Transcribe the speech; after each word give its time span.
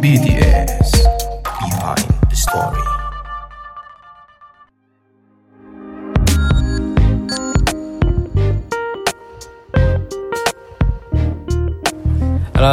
BTS 0.00 0.69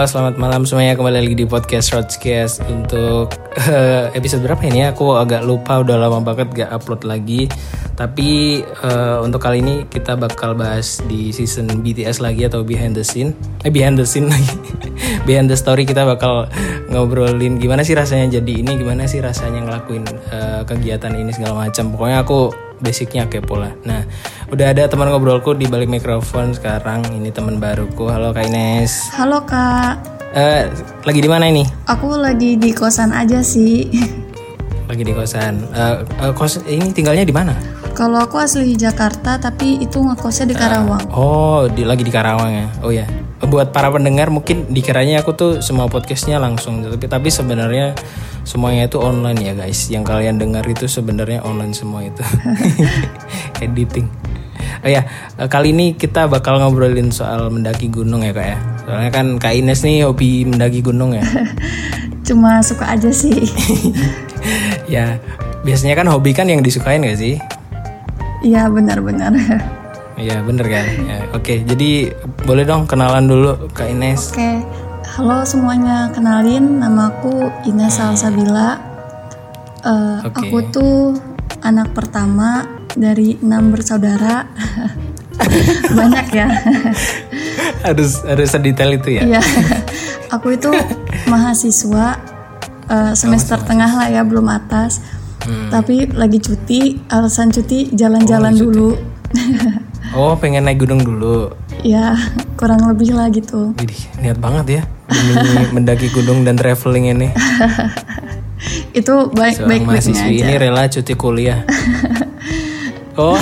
Selamat 0.05 0.37
malam 0.37 0.61
semuanya. 0.61 0.93
Kembali 0.93 1.25
lagi 1.25 1.33
di 1.33 1.49
podcast 1.49 1.89
Roadcast 1.89 2.61
untuk 2.69 3.33
eh, 3.65 4.13
episode 4.13 4.45
berapa 4.45 4.61
ini? 4.69 4.85
Aku 4.93 5.17
agak 5.17 5.41
lupa, 5.41 5.81
udah 5.81 5.97
lama 5.97 6.21
banget 6.21 6.53
gak 6.53 6.69
upload 6.69 7.01
lagi. 7.01 7.49
Tapi 7.97 8.61
eh, 8.61 9.17
untuk 9.25 9.41
kali 9.41 9.65
ini 9.65 9.89
kita 9.89 10.13
bakal 10.13 10.53
bahas 10.53 11.01
di 11.09 11.33
season 11.33 11.81
BTS 11.81 12.21
lagi 12.21 12.45
atau 12.45 12.61
behind 12.61 12.93
the 12.93 13.01
scene. 13.01 13.33
Eh 13.65 13.73
behind 13.73 13.97
the 13.97 14.05
scene 14.05 14.29
lagi. 14.29 14.53
behind 15.27 15.51
the 15.51 15.59
story 15.59 15.83
kita 15.83 16.07
bakal 16.07 16.47
ngobrolin 16.87 17.59
gimana 17.59 17.83
sih 17.83 17.91
rasanya 17.91 18.39
jadi 18.39 18.63
ini, 18.63 18.79
gimana 18.79 19.03
sih 19.03 19.19
rasanya 19.19 19.67
ngelakuin 19.67 20.07
eh, 20.31 20.61
kegiatan 20.63 21.11
ini 21.11 21.35
segala 21.35 21.67
macam. 21.67 21.91
Pokoknya 21.91 22.23
aku 22.23 22.55
basicnya 22.79 23.27
kepo 23.27 23.59
lah. 23.59 23.75
Nah, 23.83 24.07
udah 24.47 24.71
ada 24.71 24.87
teman 24.87 25.11
ngobrolku 25.11 25.51
di 25.51 25.67
balik 25.67 25.91
mikrofon 25.91 26.55
sekarang. 26.55 27.03
Ini 27.11 27.35
teman 27.35 27.59
baruku. 27.59 28.07
Halo 28.07 28.31
Kak 28.31 28.47
Ines. 28.47 29.11
Halo 29.11 29.43
kak, 29.43 30.15
Eh, 30.37 30.69
lagi 31.07 31.19
di 31.23 31.29
mana 31.31 31.47
ini? 31.49 31.63
aku 31.87 32.13
lagi 32.19 32.59
di 32.59 32.69
kosan 32.69 33.09
aja 33.09 33.41
sih. 33.41 33.87
Lagi 34.87 35.03
di 35.03 35.11
kosan. 35.11 35.65
Eh, 35.73 35.95
eh, 36.23 36.31
kos 36.31 36.63
ini 36.63 36.93
tinggalnya 36.95 37.27
di 37.27 37.33
mana? 37.35 37.51
Kalau 37.91 38.21
aku 38.21 38.37
asli 38.37 38.77
Jakarta, 38.77 39.41
tapi 39.41 39.81
itu 39.81 39.97
ngekosnya 39.97 40.45
di 40.45 40.55
Karawang. 40.55 41.09
Oh, 41.09 41.65
di 41.65 41.81
lagi 41.81 42.05
di 42.05 42.13
Karawang 42.13 42.51
ya. 42.53 42.67
Oh 42.85 42.93
ya. 42.93 43.03
Buat 43.37 43.69
para 43.69 43.93
pendengar 43.93 44.33
mungkin 44.33 44.65
dikiranya 44.73 45.21
aku 45.21 45.37
tuh 45.37 45.51
semua 45.61 45.85
podcastnya 45.85 46.41
langsung, 46.41 46.81
tapi 46.81 47.05
tapi 47.05 47.29
sebenarnya 47.29 47.93
semuanya 48.41 48.89
itu 48.89 48.97
online 48.97 49.39
ya 49.41 49.53
guys. 49.53 49.93
Yang 49.93 50.03
kalian 50.09 50.41
dengar 50.41 50.65
itu 50.65 50.89
sebenarnya 50.89 51.45
online 51.45 51.77
semua 51.77 52.01
itu. 52.01 52.23
Editing. 53.65 54.09
Oh 54.85 54.89
ya, 54.89 55.05
eh, 55.37 55.49
kali 55.49 55.73
ini 55.73 55.97
kita 55.97 56.29
bakal 56.29 56.61
ngobrolin 56.61 57.09
soal 57.09 57.49
mendaki 57.49 57.89
gunung 57.89 58.21
ya 58.21 58.33
kak 58.33 58.47
ya. 58.55 58.57
Soalnya 58.87 59.11
kan 59.11 59.27
Kak 59.35 59.53
Ines 59.57 59.83
nih 59.83 60.07
hobi 60.07 60.47
mendaki 60.47 60.79
gunung 60.79 61.11
ya. 61.17 61.25
Cuma 62.27 62.61
suka 62.61 62.95
aja 62.95 63.11
sih. 63.11 63.35
ya, 64.93 65.19
biasanya 65.67 65.97
kan 65.97 66.07
hobi 66.07 66.31
kan 66.31 66.47
yang 66.47 66.63
disukain 66.63 67.03
gak 67.03 67.19
sih? 67.19 67.35
Iya 68.45 68.69
benar-benar. 68.69 69.33
Iya 70.17 70.41
bener 70.41 70.65
kan. 70.65 70.85
Ya, 71.05 71.19
Oke, 71.37 71.61
jadi 71.61 72.09
boleh 72.41 72.65
dong 72.65 72.89
kenalan 72.89 73.29
dulu 73.29 73.69
Kak 73.69 73.85
Ines. 73.85 74.33
Oke, 74.33 74.65
halo 75.13 75.45
semuanya. 75.45 76.09
Kenalin, 76.09 76.81
nama 76.81 77.13
aku 77.13 77.45
Ines 77.69 78.01
Salsabila. 78.01 78.81
Eh, 79.85 80.19
Oke. 80.25 80.49
Aku 80.49 80.57
tuh 80.73 80.97
anak 81.61 81.93
pertama 81.93 82.65
dari 82.97 83.37
enam 83.45 83.69
bersaudara. 83.69 84.49
Banyak 86.01 86.27
ya. 86.33 86.49
harus 87.85 88.25
harus 88.25 88.49
sedetail 88.49 88.97
itu 88.97 89.21
ya. 89.21 89.37
Iya, 89.37 89.41
aku 90.33 90.57
itu 90.57 90.73
mahasiswa 91.29 92.17
eh, 92.89 93.13
semester 93.13 93.61
tengah 93.61 94.01
lah 94.01 94.09
ya, 94.09 94.25
belum 94.25 94.49
atas. 94.49 94.97
Tapi 95.47 96.11
lagi 96.11 96.43
cuti, 96.43 97.05
alasan 97.07 97.53
cuti 97.53 97.93
jalan-jalan 97.93 98.57
dulu. 98.57 98.97
Oh, 100.11 100.35
pengen 100.35 100.63
naik 100.63 100.79
gunung 100.79 100.99
dulu. 100.99 101.51
ya, 101.79 102.15
kurang 102.53 102.83
lebih 102.85 103.13
lah 103.13 103.27
gitu. 103.27 103.71
Widih, 103.75 104.01
niat 104.17 104.37
banget 104.37 104.65
ya 104.69 104.83
demi 105.07 105.63
mendaki 105.75 106.07
gunung 106.09 106.43
dan 106.43 106.55
traveling 106.55 107.11
ini. 107.11 107.27
Itu 108.91 109.29
baik 109.29 109.61
Seorang 109.61 109.69
baik-baiknya 109.69 109.87
mahasiswi 109.93 110.33
aja. 110.33 110.43
ini 110.43 110.53
rela 110.57 110.83
cuti 110.87 111.13
kuliah. 111.13 111.61
Oh, 113.17 113.33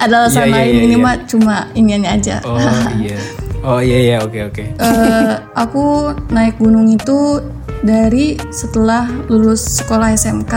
Ada 0.00 0.24
alasan 0.24 0.42
Iya, 0.42 0.48
iya, 0.48 0.56
lain 0.56 0.72
iya, 0.72 0.82
ini 0.82 0.96
iya. 0.96 1.04
mah 1.04 1.14
cuma 1.28 1.56
iniannya 1.72 2.08
aja. 2.10 2.36
oh 2.42 2.56
iya. 2.96 3.18
Oh 3.60 3.80
iya 3.80 3.98
iya, 4.00 4.16
oke 4.20 4.40
oke. 4.44 4.64
Eh, 4.76 5.32
aku 5.52 5.84
naik 6.28 6.56
gunung 6.56 6.88
itu 6.88 7.44
dari 7.80 8.40
setelah 8.48 9.04
lulus 9.28 9.60
sekolah 9.76 10.16
SMK 10.16 10.54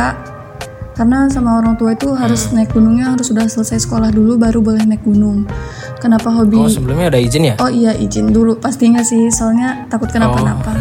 karena 0.97 1.29
sama 1.29 1.55
orang 1.55 1.77
tua 1.77 1.93
itu 1.93 2.09
harus 2.11 2.49
Hmm. 2.49 2.57
naik 2.57 2.73
gunungnya 2.73 3.13
harus 3.13 3.29
sudah 3.29 3.45
selesai 3.45 3.79
sekolah 3.79 4.09
dulu 4.09 4.35
baru 4.35 4.59
boleh 4.59 4.81
naik 4.83 5.05
gunung. 5.05 5.45
Kenapa 5.97 6.29
hobi? 6.29 6.57
Oh, 6.57 6.65
sebelumnya 6.67 7.07
ada 7.07 7.17
izin 7.17 7.45
ya? 7.45 7.55
Oh 7.57 7.69
iya 7.69 7.93
izin 7.93 8.29
dulu 8.29 8.57
pastinya 8.57 9.01
sih 9.01 9.29
soalnya 9.29 9.85
takut 9.87 10.09
kenapa-napa. 10.09 10.73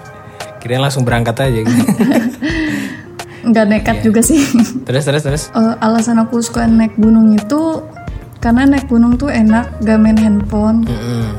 Kirain 0.60 0.80
langsung 0.80 1.04
berangkat 1.04 1.36
aja 1.38 1.60
gitu. 1.60 1.76
Nggak 3.42 3.64
nekat 3.66 3.96
Iya. 3.98 4.04
juga 4.04 4.20
sih. 4.20 4.40
terus 4.84 5.04
terus 5.04 5.22
terus. 5.22 5.42
Eh, 5.54 5.74
alasan 5.78 6.16
aku 6.16 6.40
suka 6.40 6.64
naik 6.64 6.96
gunung 6.96 7.32
itu 7.32 7.80
karena 8.36 8.64
naik 8.66 8.84
gunung 8.86 9.16
tuh 9.16 9.28
enak 9.28 9.80
gak 9.80 9.96
main 9.96 10.16
handphone. 10.16 10.84
Mm-mm. 10.84 11.36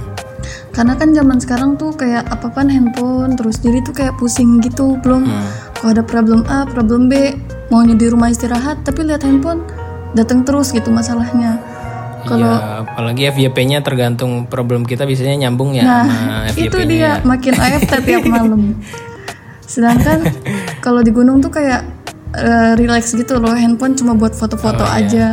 Karena 0.72 0.94
kan 0.96 1.12
zaman 1.12 1.38
sekarang 1.38 1.76
tuh 1.76 1.92
kayak 1.92 2.26
apa-apaan 2.28 2.70
handphone 2.70 3.36
terus 3.36 3.58
jadi 3.58 3.82
tuh 3.82 3.92
kayak 3.92 4.16
pusing 4.16 4.58
gitu 4.60 4.98
belum 4.98 5.26
Hmm. 5.26 5.50
Kalau 5.82 5.92
ada 5.92 6.06
problem 6.06 6.46
A, 6.46 6.64
problem 6.64 7.10
B 7.10 7.34
maunya 7.68 7.98
di 7.98 8.06
rumah 8.06 8.30
istirahat 8.30 8.86
tapi 8.86 9.02
lihat 9.02 9.26
handphone 9.26 9.66
datang 10.14 10.46
terus 10.46 10.70
gitu 10.70 10.88
masalahnya. 10.88 11.58
Kalau 12.22 12.46
Iya, 12.46 12.86
apalagi 12.86 13.22
FYP-nya 13.28 13.82
tergantung 13.82 14.46
problem 14.46 14.86
kita 14.86 15.04
biasanya 15.04 15.42
nyambung 15.42 15.74
ya 15.74 15.82
Nah, 15.82 16.06
sama 16.46 16.54
itu 16.70 16.78
dia 16.86 17.02
ya. 17.02 17.12
makin 17.24 17.54
AFT 17.56 17.92
tiap 18.00 18.24
malam. 18.30 18.78
Sedangkan 19.64 20.30
kalau 20.80 21.02
di 21.02 21.10
gunung 21.10 21.42
tuh 21.42 21.50
kayak 21.50 21.82
eh, 22.32 22.78
relax 22.78 23.12
gitu 23.12 23.42
loh, 23.42 23.52
handphone 23.52 23.98
cuma 23.98 24.14
buat 24.14 24.32
foto-foto 24.32 24.84
Oh, 24.84 24.94
iya. 24.94 25.02
aja. 25.02 25.28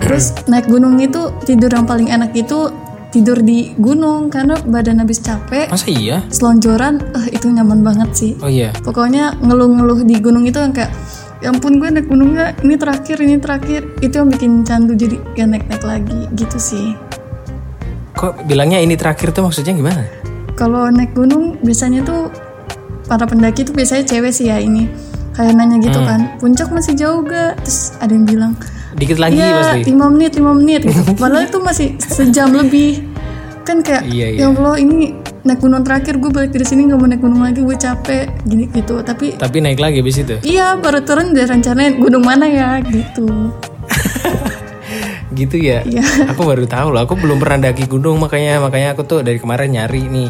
Terus 0.00 0.32
naik 0.46 0.66
gunung 0.66 0.96
itu 0.98 1.20
tidur 1.42 1.68
yang 1.68 1.84
paling 1.84 2.08
enak 2.08 2.32
itu 2.32 2.72
tidur 3.12 3.38
di 3.38 3.76
gunung 3.76 4.26
karena 4.26 4.56
badan 4.58 4.98
habis 4.98 5.20
capek, 5.20 5.68
Masa 5.68 5.86
iya? 5.86 6.24
selonjoran, 6.26 6.98
eh, 7.12 7.36
itu 7.36 7.46
nyaman 7.46 7.84
banget 7.84 8.10
sih. 8.16 8.32
Oh 8.40 8.48
iya. 8.48 8.72
Pokoknya 8.80 9.36
ngeluh-ngeluh 9.38 10.00
di 10.02 10.16
gunung 10.16 10.42
itu 10.42 10.56
yang 10.56 10.72
kayak 10.72 10.88
ya 11.38 11.50
ampun 11.50 11.76
gue 11.76 11.90
naik 11.90 12.06
gunungnya 12.06 12.56
ini 12.62 12.74
terakhir 12.74 13.18
ini 13.18 13.36
terakhir 13.36 13.84
itu 13.98 14.14
yang 14.14 14.30
bikin 14.30 14.62
candu 14.62 14.94
jadi 14.94 15.18
gak 15.34 15.48
naik-naik 15.48 15.84
lagi 15.84 16.20
gitu 16.32 16.56
sih. 16.56 16.96
Kok 18.12 18.46
bilangnya 18.46 18.78
ini 18.78 18.94
terakhir 18.94 19.30
tuh 19.30 19.44
maksudnya 19.44 19.72
gimana? 19.72 20.08
Kalau 20.54 20.88
naik 20.88 21.12
gunung 21.12 21.58
biasanya 21.60 22.00
tuh 22.02 22.32
para 23.04 23.26
pendaki 23.26 23.66
tuh 23.66 23.74
biasanya 23.74 24.06
cewek 24.06 24.32
sih 24.32 24.48
ya 24.48 24.56
ini 24.56 24.88
kayak 25.32 25.52
nanya 25.52 25.80
gitu 25.80 25.98
Hmm. 25.98 26.08
kan 26.08 26.20
puncak 26.38 26.68
masih 26.70 26.92
jauh 26.92 27.20
gak 27.24 27.60
terus 27.60 27.92
ada 27.98 28.12
yang 28.12 28.24
bilang 28.24 28.52
Dikit 28.92 29.16
lagi 29.16 29.34
iya 29.34 29.56
pasti. 29.56 29.88
lima 29.88 30.06
menit 30.06 30.32
lima 30.34 30.52
menit 30.52 30.80
gitu 30.82 31.12
padahal 31.20 31.44
itu 31.44 31.58
masih 31.58 31.88
sejam 31.98 32.50
lebih 32.50 33.02
kan 33.62 33.78
kayak 33.78 34.04
Iya, 34.04 34.26
iya. 34.28 34.38
ya 34.40 34.46
allah 34.48 34.74
ini 34.74 35.14
naik 35.42 35.58
gunung 35.58 35.82
terakhir 35.82 36.18
gue 36.18 36.28
balik 36.28 36.50
dari 36.50 36.62
sini 36.62 36.86
nggak 36.86 36.98
mau 36.98 37.06
naik 37.06 37.20
gunung 37.20 37.40
lagi 37.40 37.60
gue 37.60 37.74
capek 37.74 38.26
gini 38.42 38.66
gitu 38.68 39.02
tapi 39.02 39.34
Tapi 39.34 39.56
naik 39.58 39.78
lagi 39.78 39.98
habis 39.98 40.18
itu. 40.18 40.34
iya 40.42 40.74
baru 40.74 40.98
turun 41.00 41.30
udah 41.30 41.46
rencanain 41.48 41.94
gunung 41.96 42.22
mana 42.22 42.46
ya 42.46 42.78
gitu 42.80 43.26
Gitu 45.32 45.56
ya. 45.58 45.82
Iya. 45.82 46.04
Aku 46.36 46.44
baru 46.44 46.68
tahu 46.68 46.92
loh. 46.92 47.02
Aku 47.04 47.16
belum 47.16 47.40
pernah 47.40 47.72
daki 47.72 47.88
gunung 47.88 48.20
makanya 48.20 48.60
makanya 48.60 48.92
aku 48.92 49.02
tuh 49.08 49.20
dari 49.24 49.40
kemarin 49.40 49.72
nyari 49.72 50.06
nih 50.06 50.28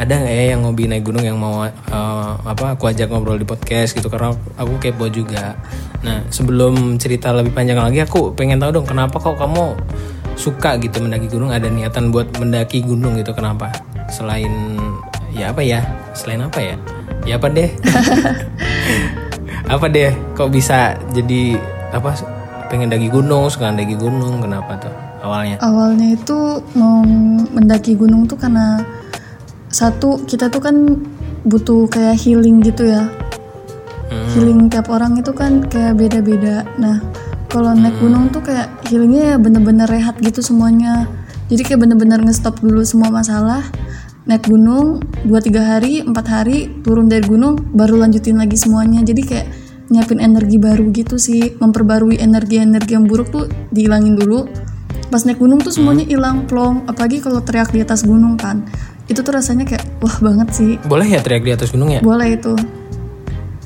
ada 0.00 0.16
nggak 0.16 0.32
ya 0.32 0.44
yang 0.56 0.64
hobi 0.64 0.88
naik 0.88 1.04
gunung 1.04 1.20
yang 1.20 1.36
mau 1.36 1.60
eh, 1.64 2.32
apa 2.40 2.72
aku 2.72 2.88
ajak 2.88 3.12
ngobrol 3.12 3.36
di 3.36 3.44
podcast 3.44 3.92
gitu 3.92 4.08
karena 4.08 4.32
aku 4.56 4.80
kepo 4.80 5.06
juga. 5.12 5.54
Nah 6.00 6.24
sebelum 6.32 6.96
cerita 6.96 7.30
lebih 7.36 7.52
panjang 7.52 7.76
lagi 7.76 8.00
aku 8.00 8.32
pengen 8.32 8.58
tahu 8.58 8.80
dong 8.80 8.88
kenapa 8.88 9.20
kok 9.20 9.36
kamu 9.36 9.76
suka 10.40 10.80
gitu 10.80 11.04
mendaki 11.04 11.28
gunung 11.28 11.52
ada 11.52 11.68
niatan 11.68 12.08
buat 12.08 12.32
mendaki 12.40 12.80
gunung 12.80 13.20
gitu 13.20 13.36
kenapa 13.36 13.68
selain 14.08 14.80
ya 15.36 15.52
apa 15.52 15.60
ya 15.60 15.84
selain 16.16 16.40
apa 16.40 16.58
ya 16.64 16.76
ya 17.28 17.36
apa 17.36 17.48
deh 17.52 17.70
apa 19.74 19.86
deh 19.92 20.10
kok 20.32 20.48
bisa 20.48 20.96
jadi 21.12 21.60
apa 21.92 22.39
pengen 22.70 22.86
daki 22.86 23.10
gunung 23.10 23.50
suka 23.50 23.74
daki 23.74 23.98
gunung 23.98 24.38
kenapa 24.38 24.78
tuh 24.78 24.94
awalnya? 25.26 25.58
Awalnya 25.58 26.14
itu 26.14 26.38
mau 26.78 27.02
mendaki 27.50 27.98
gunung 27.98 28.30
tuh 28.30 28.38
karena 28.38 28.78
satu 29.68 30.22
kita 30.24 30.46
tuh 30.48 30.62
kan 30.62 30.76
butuh 31.42 31.90
kayak 31.90 32.16
healing 32.22 32.62
gitu 32.62 32.86
ya. 32.86 33.10
Healing 34.34 34.70
tiap 34.70 34.86
orang 34.90 35.18
itu 35.18 35.34
kan 35.34 35.66
kayak 35.66 35.98
beda-beda. 35.98 36.62
Nah 36.78 37.02
kalau 37.50 37.74
naik 37.74 37.98
gunung 37.98 38.30
tuh 38.30 38.46
kayak 38.46 38.70
healingnya 38.86 39.34
ya 39.34 39.36
bener-bener 39.42 39.90
rehat 39.90 40.14
gitu 40.22 40.38
semuanya. 40.38 41.10
Jadi 41.50 41.66
kayak 41.66 41.82
bener-bener 41.82 42.22
ngestop 42.22 42.62
dulu 42.62 42.86
semua 42.86 43.10
masalah 43.10 43.66
naik 44.30 44.46
gunung 44.46 45.02
2-3 45.26 45.58
hari 45.58 45.94
4 46.06 46.14
hari 46.30 46.70
turun 46.86 47.10
dari 47.10 47.26
gunung 47.26 47.58
baru 47.74 47.98
lanjutin 47.98 48.38
lagi 48.38 48.54
semuanya. 48.54 49.02
Jadi 49.02 49.22
kayak 49.26 49.46
nyiapin 49.90 50.18
energi 50.18 50.56
baru 50.56 50.88
gitu 50.88 51.16
sih. 51.16 51.52
Memperbarui 51.52 52.16
energi-energi 52.16 52.94
yang 52.94 53.04
buruk 53.04 53.28
tuh 53.28 53.44
dihilangin 53.68 54.14
dulu. 54.14 54.46
Pas 55.06 55.20
naik 55.20 55.36
gunung 55.36 55.58
tuh 55.58 55.70
semuanya 55.70 56.02
hilang 56.04 56.46
plong. 56.46 56.86
Apalagi 56.86 57.18
kalau 57.18 57.38
teriak 57.40 57.68
di 57.68 57.80
atas 57.80 58.02
gunung 58.02 58.34
kan. 58.34 58.62
Itu 59.04 59.20
tuh 59.20 59.34
rasanya 59.34 59.66
kayak 59.66 59.82
wah 59.98 60.16
banget 60.20 60.48
sih. 60.52 60.70
Boleh 60.82 61.04
ya 61.04 61.18
teriak 61.18 61.42
di 61.42 61.50
atas 61.50 61.70
gunung 61.70 61.90
ya? 61.90 61.98
boleh 62.00 62.32
itu. 62.32 62.54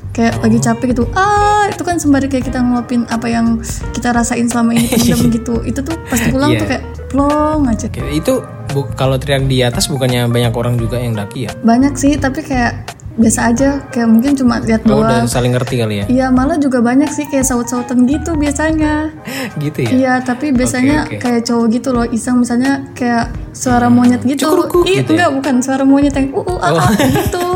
Kayak 0.09 0.39
lagi 0.39 0.57
capek 0.59 0.85
gitu 0.89 1.03
ah! 1.11 1.67
Itu 1.67 1.83
kan 1.83 1.99
sembari 1.99 2.25
kayak 2.25 2.47
kita 2.47 2.57
ngeluapin 2.57 3.03
apa 3.05 3.27
yang 3.27 3.59
kita 3.91 4.09
rasain 4.09 4.47
selama 4.47 4.71
ini 4.71 4.87
pendem 4.87 5.21
gitu. 5.37 5.59
Itu 5.61 5.83
tuh 5.83 5.99
pas 6.07 6.17
pulang 6.31 6.49
Iya. 6.49 6.59
tuh 6.59 6.67
kayak 6.67 6.83
plong 7.05 7.61
aja. 7.67 7.85
Itu 8.09 8.33
bu- 8.71 8.95
kalau 8.95 9.15
teriak 9.15 9.43
di 9.43 9.59
atas 9.59 9.85
bukannya 9.85 10.25
banyak 10.25 10.49
orang 10.51 10.75
juga 10.75 10.97
yang 10.97 11.13
daki 11.13 11.45
ya? 11.45 11.51
banyak 11.61 11.93
sih 11.93 12.15
tapi 12.15 12.41
kayak 12.41 12.94
biasa 13.15 13.39
aja 13.51 13.69
kayak 13.89 14.07
mungkin 14.11 14.35
cuma 14.35 14.59
lihat 14.59 14.83
Oh, 14.85 14.99
doang 14.99 15.07
udah 15.07 15.19
saling 15.31 15.55
ngerti 15.55 15.75
kali 15.79 15.95
ya? 16.03 16.05
Iya 16.11 16.27
malah 16.35 16.59
juga 16.59 16.83
banyak 16.83 17.07
sih 17.15 17.25
kayak 17.31 17.47
saut-sautan 17.47 18.03
gitu 18.03 18.35
biasanya 18.35 19.11
gitu 19.63 19.87
ya? 19.87 19.89
Iya 19.91 20.13
tapi 20.21 20.51
biasanya 20.51 21.07
oke. 21.07 21.23
kayak 21.23 21.41
cowok 21.47 21.65
gitu 21.71 21.89
loh 21.95 22.05
iseng 22.11 22.43
misalnya 22.43 22.83
kayak 22.91 23.31
suara 23.55 23.87
monyet 23.87 24.19
gitu 24.27 24.51
Cukurukuk 24.51 24.83
Ih, 24.83 25.01
gitu 25.03 25.15
ya? 25.15 25.27
Oh. 25.27 25.31
enggak 25.31 25.31
bukan 25.39 25.55
suara 25.63 25.83
monyet 25.87 26.13
yang 26.13 26.27
uh, 26.35 26.43
uh 26.43 26.59
ah, 26.59 26.71
ah, 26.75 26.91
gitu 26.91 27.47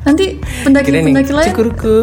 Nanti 0.00 0.40
Kirain 0.40 0.64
pendaki-pendaki 0.64 1.28
nih, 1.28 1.36
lain 1.36 1.52
gitu. 1.60 1.96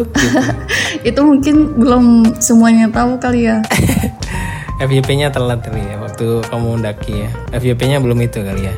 itu 1.02 1.20
mungkin 1.22 1.56
belum 1.74 2.04
semuanya 2.38 2.86
tahu 2.94 3.18
kali 3.18 3.50
ya 3.50 3.58
FYP-nya 4.78 5.34
telat 5.34 5.58
kali 5.66 5.82
ya 5.82 5.98
waktu 5.98 6.38
kamu 6.46 6.78
mendaki 6.78 7.26
ya. 7.26 7.30
FYP-nya 7.50 7.98
belum 7.98 8.22
itu 8.22 8.46
kali 8.46 8.70
ya. 8.70 8.74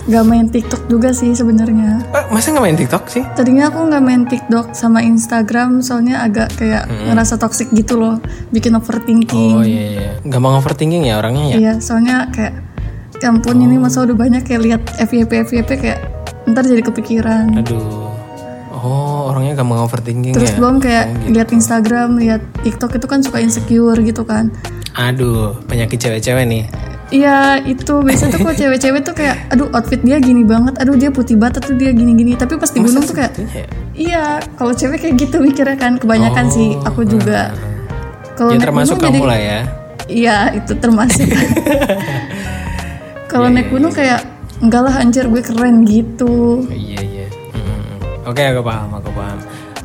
Gak 0.00 0.24
main 0.24 0.48
TikTok 0.48 0.88
juga 0.88 1.12
sih 1.12 1.32
sebenarnya 1.32 2.00
Eh, 2.10 2.24
masa 2.28 2.50
nggak 2.50 2.64
main 2.64 2.78
TikTok 2.78 3.04
sih? 3.06 3.22
Tadinya 3.36 3.68
aku 3.68 3.84
nggak 3.84 4.02
main 4.02 4.22
TikTok 4.24 4.72
sama 4.72 5.00
Instagram 5.00 5.80
soalnya 5.80 6.24
agak 6.24 6.56
kayak 6.56 6.88
ngerasa 6.88 7.36
toxic 7.36 7.68
gitu 7.70 8.00
loh 8.00 8.16
bikin 8.48 8.72
overthinking 8.72 9.54
Oh 9.54 9.62
iya 9.62 9.84
iya. 9.90 10.10
Gampang 10.24 10.56
overthinking 10.56 11.04
ya 11.04 11.20
orangnya 11.20 11.52
ya. 11.52 11.56
Iya, 11.56 11.72
soalnya 11.78 12.32
kayak 12.32 12.54
ya 13.20 13.28
ampun 13.28 13.60
ini 13.60 13.76
masa 13.76 14.00
udah 14.00 14.16
banyak 14.16 14.42
kayak 14.42 14.60
lihat 14.64 14.82
FYP 14.96 15.44
FYP 15.44 15.70
kayak 15.76 15.98
ntar 16.48 16.64
jadi 16.64 16.80
kepikiran. 16.80 17.60
Aduh. 17.60 18.08
Oh 18.72 19.28
orangnya 19.28 19.60
gampang 19.60 19.84
overthinking 19.84 20.32
Terus 20.32 20.52
ya. 20.52 20.56
belum 20.56 20.80
kayak 20.80 21.04
lihat 21.28 21.52
Instagram, 21.52 22.16
lihat 22.16 22.40
TikTok 22.64 22.96
itu 22.96 23.04
kan 23.04 23.20
suka 23.20 23.36
insecure 23.36 24.00
gitu 24.00 24.24
kan. 24.24 24.48
Aduh 24.96 25.60
penyakit 25.68 26.00
cewek-cewek 26.00 26.48
nih. 26.48 26.64
Iya 27.10 27.58
itu 27.66 27.92
biasa 28.00 28.30
tuh 28.30 28.38
kok 28.40 28.54
cewek-cewek 28.60 29.02
tuh 29.02 29.14
kayak 29.14 29.50
aduh 29.50 29.68
outfit 29.74 29.98
dia 30.00 30.18
gini 30.18 30.46
banget, 30.46 30.78
aduh 30.78 30.94
dia 30.94 31.10
putih 31.10 31.34
banget, 31.34 31.58
tuh 31.60 31.74
dia 31.74 31.90
gini-gini. 31.90 32.34
Tapi 32.34 32.54
pas 32.54 32.70
di 32.70 32.78
gunung 32.78 33.02
tuh 33.02 33.14
kayak 33.18 33.32
ya? 33.34 33.66
iya 33.92 34.24
kalau 34.54 34.70
cewek 34.70 35.02
kayak 35.02 35.14
gitu 35.18 35.42
mikirnya 35.42 35.74
kan 35.74 35.98
kebanyakan 35.98 36.46
sih 36.46 36.78
aku 36.82 37.02
juga. 37.02 37.50
Kalau 38.34 38.54
Ya 38.54 38.62
termasuk 38.62 38.96
kamu 38.96 39.20
jadi- 39.20 39.26
lah 39.26 39.38
ya. 39.38 39.60
Iya 40.06 40.36
itu 40.56 40.72
termasuk. 40.74 41.28
Kalau 43.30 43.46
naik 43.46 43.70
gunung 43.70 43.94
kayak 43.94 44.26
enggak 44.58 44.82
lah 44.82 44.94
anjir 44.98 45.22
gue 45.26 45.38
keren 45.38 45.86
gitu. 45.86 46.66
Iya 46.66 46.98
iya. 46.98 47.26
Mm-mm. 47.54 48.26
Oke 48.26 48.42
aku 48.42 48.60
paham 48.60 48.90
aku 48.90 49.10
paham. 49.14 49.38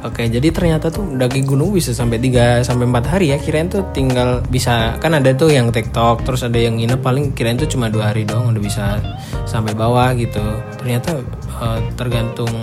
Oke 0.05 0.29
jadi 0.29 0.53
ternyata 0.53 0.93
tuh 0.93 1.17
daki 1.17 1.41
gunung 1.41 1.73
bisa 1.73 1.89
sampai 1.89 2.21
3 2.21 2.61
sampai 2.61 2.85
4 2.85 3.09
hari 3.09 3.33
ya. 3.33 3.41
Kirain 3.41 3.65
tuh 3.65 3.89
tinggal 3.89 4.45
bisa 4.45 5.01
kan 5.01 5.17
ada 5.17 5.33
tuh 5.33 5.49
yang 5.49 5.73
TikTok 5.73 6.21
terus 6.21 6.45
ada 6.45 6.61
yang 6.61 6.77
nginep 6.77 7.01
paling 7.01 7.33
kirain 7.33 7.57
tuh 7.57 7.65
cuma 7.65 7.89
dua 7.89 8.13
hari 8.13 8.21
doang 8.21 8.53
udah 8.53 8.61
bisa 8.61 9.01
sampai 9.49 9.73
bawah 9.73 10.13
gitu. 10.13 10.45
Ternyata 10.77 11.25
eh, 11.57 11.79
tergantung 11.97 12.53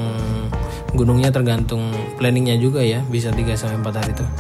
gunungnya 0.95 1.35
tergantung 1.35 1.91
planningnya 2.15 2.55
juga 2.63 2.79
ya 2.79 3.03
bisa 3.11 3.35
3 3.35 3.59
sampai 3.59 3.91
4 3.91 3.91
hari 3.91 4.13
tuh. 4.15 4.31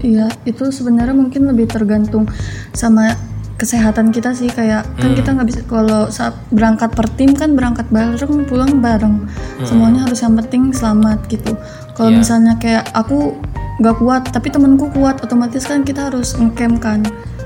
Iya, 0.00 0.32
itu 0.48 0.64
sebenarnya 0.72 1.12
mungkin 1.12 1.44
lebih 1.44 1.68
tergantung 1.68 2.24
sama 2.72 3.12
kesehatan 3.60 4.08
kita 4.08 4.32
sih 4.32 4.48
kayak 4.48 4.88
kan 4.96 5.12
kita 5.12 5.36
nggak 5.36 5.48
bisa 5.52 5.60
kalau 5.68 6.08
saat 6.08 6.32
berangkat 6.48 6.96
per 6.96 7.04
tim 7.12 7.36
kan 7.36 7.52
berangkat 7.52 7.84
bareng 7.92 8.48
pulang 8.48 8.80
bareng 8.80 9.28
semuanya 9.68 10.08
harus 10.08 10.24
yang 10.24 10.32
penting 10.32 10.72
selamat 10.72 11.20
gitu 11.28 11.52
kalau 12.00 12.08
Iya. 12.08 12.16
misalnya 12.16 12.52
kayak 12.56 12.84
aku 12.90 13.36
nggak 13.76 13.96
kuat 13.96 14.22
tapi 14.32 14.48
temanku 14.48 14.88
kuat 14.88 15.20
otomatis 15.20 15.62
kan 15.62 15.84
kita 15.84 16.08
harus 16.08 16.32
ngecamp 16.32 16.80
kan 16.80 17.00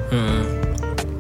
Hmm. 0.08 0.46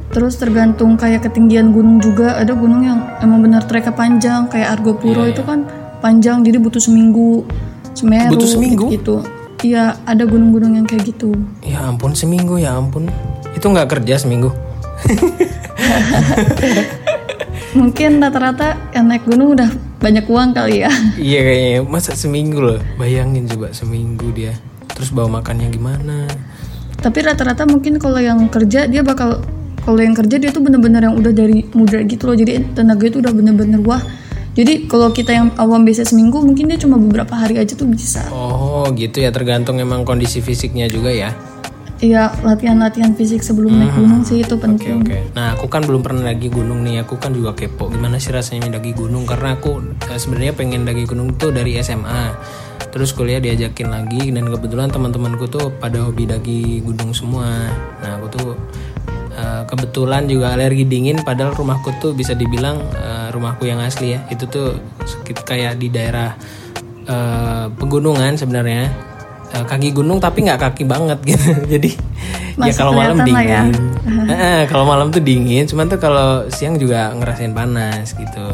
terus 0.08 0.38
tergantung 0.38 0.94
kayak 0.94 1.22
ketinggian 1.22 1.70
gunung 1.70 1.98
juga 1.98 2.38
ada 2.38 2.54
gunung 2.54 2.80
yang 2.80 2.98
emang 3.18 3.42
benar 3.42 3.66
treknya 3.66 3.90
panjang 3.90 4.46
kayak 4.46 4.72
Argopuro 4.72 5.26
itu 5.26 5.42
kan 5.42 5.66
panjang 5.98 6.40
jadi 6.40 6.56
butuh 6.56 6.78
seminggu 6.78 7.42
Semeru 7.90 8.38
Butuh 8.38 8.48
seminggu? 8.48 8.84
gitu 8.88 9.14
iya 9.62 9.98
ada 10.04 10.22
gunung-gunung 10.22 10.74
yang 10.74 10.86
kayak 10.86 11.08
gitu 11.08 11.34
Ya 11.60 11.82
ampun 11.82 12.12
seminggu 12.12 12.54
ya 12.54 12.72
ampun. 12.72 13.10
Itu 13.54 13.66
nggak 13.66 13.88
kerja 13.88 14.20
seminggu. 14.20 14.50
Mungkin 17.74 18.18
rata-rata 18.18 18.74
yang 18.90 19.08
naik 19.08 19.24
gunung 19.24 19.54
udah 19.54 19.70
banyak 20.04 20.28
uang 20.28 20.52
kali 20.52 20.84
ya. 20.84 20.92
Iya 21.16 21.40
kayaknya 21.40 21.80
masa 21.88 22.12
seminggu 22.12 22.60
loh. 22.60 22.80
Bayangin 23.00 23.48
coba 23.48 23.72
seminggu 23.72 24.28
dia. 24.36 24.52
Terus 24.92 25.08
bawa 25.08 25.40
makannya 25.40 25.72
gimana? 25.72 26.28
Tapi 27.00 27.18
rata-rata 27.24 27.64
mungkin 27.64 27.96
kalau 27.96 28.20
yang 28.20 28.44
kerja 28.52 28.84
dia 28.84 29.00
bakal 29.00 29.40
kalau 29.80 30.00
yang 30.00 30.12
kerja 30.12 30.36
dia 30.36 30.52
tuh 30.52 30.60
bener-bener 30.60 31.08
yang 31.08 31.16
udah 31.16 31.32
dari 31.32 31.64
muda 31.72 32.04
gitu 32.04 32.28
loh. 32.28 32.36
Jadi 32.36 32.76
tenaga 32.76 33.08
itu 33.08 33.24
udah 33.24 33.32
bener-bener 33.32 33.80
wah. 33.80 34.04
Jadi 34.54 34.86
kalau 34.86 35.10
kita 35.10 35.34
yang 35.34 35.50
awam 35.58 35.82
biasa 35.82 36.06
seminggu 36.06 36.38
mungkin 36.38 36.70
dia 36.70 36.78
cuma 36.78 36.94
beberapa 36.94 37.34
hari 37.34 37.58
aja 37.58 37.74
tuh 37.74 37.90
bisa. 37.90 38.22
Oh 38.30 38.86
gitu 38.94 39.18
ya 39.18 39.34
tergantung 39.34 39.82
emang 39.82 40.06
kondisi 40.06 40.38
fisiknya 40.44 40.86
juga 40.86 41.10
ya. 41.10 41.34
Iya 42.02 42.34
latihan-latihan 42.42 43.14
fisik 43.14 43.40
sebelum 43.40 43.78
naik 43.78 43.94
gunung 43.94 44.26
sih 44.26 44.42
itu 44.42 44.58
Oke 44.58 44.66
penting. 44.66 45.06
oke. 45.06 45.18
Nah 45.38 45.54
aku 45.54 45.70
kan 45.70 45.86
belum 45.86 46.02
pernah 46.02 46.26
lagi 46.34 46.50
gunung 46.50 46.82
nih. 46.82 47.06
Aku 47.06 47.16
kan 47.22 47.30
juga 47.30 47.54
kepo. 47.54 47.86
Gimana 47.86 48.18
sih 48.18 48.34
rasanya 48.34 48.66
mendaki 48.66 48.92
gunung? 48.98 49.22
Karena 49.24 49.54
aku 49.54 49.78
eh, 50.10 50.18
sebenarnya 50.18 50.58
pengen 50.58 50.82
daki 50.82 51.06
gunung 51.06 51.38
tuh 51.38 51.54
dari 51.54 51.78
SMA. 51.78 52.34
Terus 52.90 53.14
kuliah 53.14 53.38
diajakin 53.38 53.90
lagi 53.90 54.30
dan 54.30 54.46
kebetulan 54.50 54.90
teman-temanku 54.90 55.46
tuh 55.46 55.70
pada 55.78 56.02
hobi 56.02 56.26
daki 56.26 56.82
gunung 56.82 57.14
semua. 57.14 57.70
Nah 58.02 58.10
aku 58.18 58.26
tuh 58.34 58.48
eh, 59.38 59.62
kebetulan 59.70 60.26
juga 60.26 60.50
alergi 60.50 60.84
dingin. 60.84 61.22
Padahal 61.22 61.54
rumahku 61.54 61.94
tuh 62.02 62.10
bisa 62.10 62.34
dibilang 62.34 62.82
eh, 62.90 63.28
rumahku 63.30 63.70
yang 63.70 63.78
asli 63.78 64.18
ya. 64.18 64.26
Itu 64.34 64.50
tuh 64.50 64.82
kayak 65.46 65.78
di 65.78 65.94
daerah 65.94 66.34
pegunungan 67.76 68.32
sebenarnya. 68.40 69.13
Eh, 69.54 69.64
kaki 69.64 69.94
gunung 69.94 70.18
tapi 70.18 70.42
nggak 70.42 70.58
kaki 70.58 70.82
banget 70.82 71.18
gitu. 71.22 71.46
Jadi 71.78 71.90
ya 72.58 72.70
Masih 72.70 72.78
kalau 72.78 72.92
malam 72.94 73.16
ya. 73.22 73.26
dingin. 73.26 73.66
Heeh, 74.30 74.60
kalau 74.66 74.84
malam 74.86 75.14
tuh 75.14 75.22
dingin, 75.22 75.64
cuman 75.70 75.86
tuh 75.86 75.98
kalau 76.02 76.46
siang 76.50 76.74
juga 76.74 77.14
ngerasain 77.14 77.54
panas 77.54 78.14
gitu. 78.18 78.46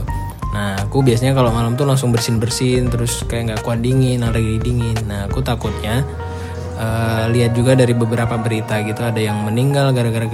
Nah, 0.51 0.77
aku 0.83 1.07
biasanya 1.07 1.33
kalau 1.33 1.55
malam 1.55 1.79
tuh 1.79 1.87
langsung 1.87 2.11
bersin-bersin, 2.11 2.91
terus 2.91 3.23
kayak 3.25 3.55
nggak 3.55 3.61
kuat 3.65 3.81
dingin, 3.81 4.21
alergi 4.21 4.61
dingin. 4.61 4.99
Nah, 5.09 5.31
aku 5.31 5.41
takutnya 5.41 6.05
eh, 6.81 7.25
lihat 7.33 7.53
juga 7.57 7.77
dari 7.79 7.93
beberapa 7.97 8.35
berita 8.41 8.81
gitu, 8.83 9.01
ada 9.05 9.21
yang 9.21 9.41
meninggal 9.47 9.93
gara-gara 9.95 10.27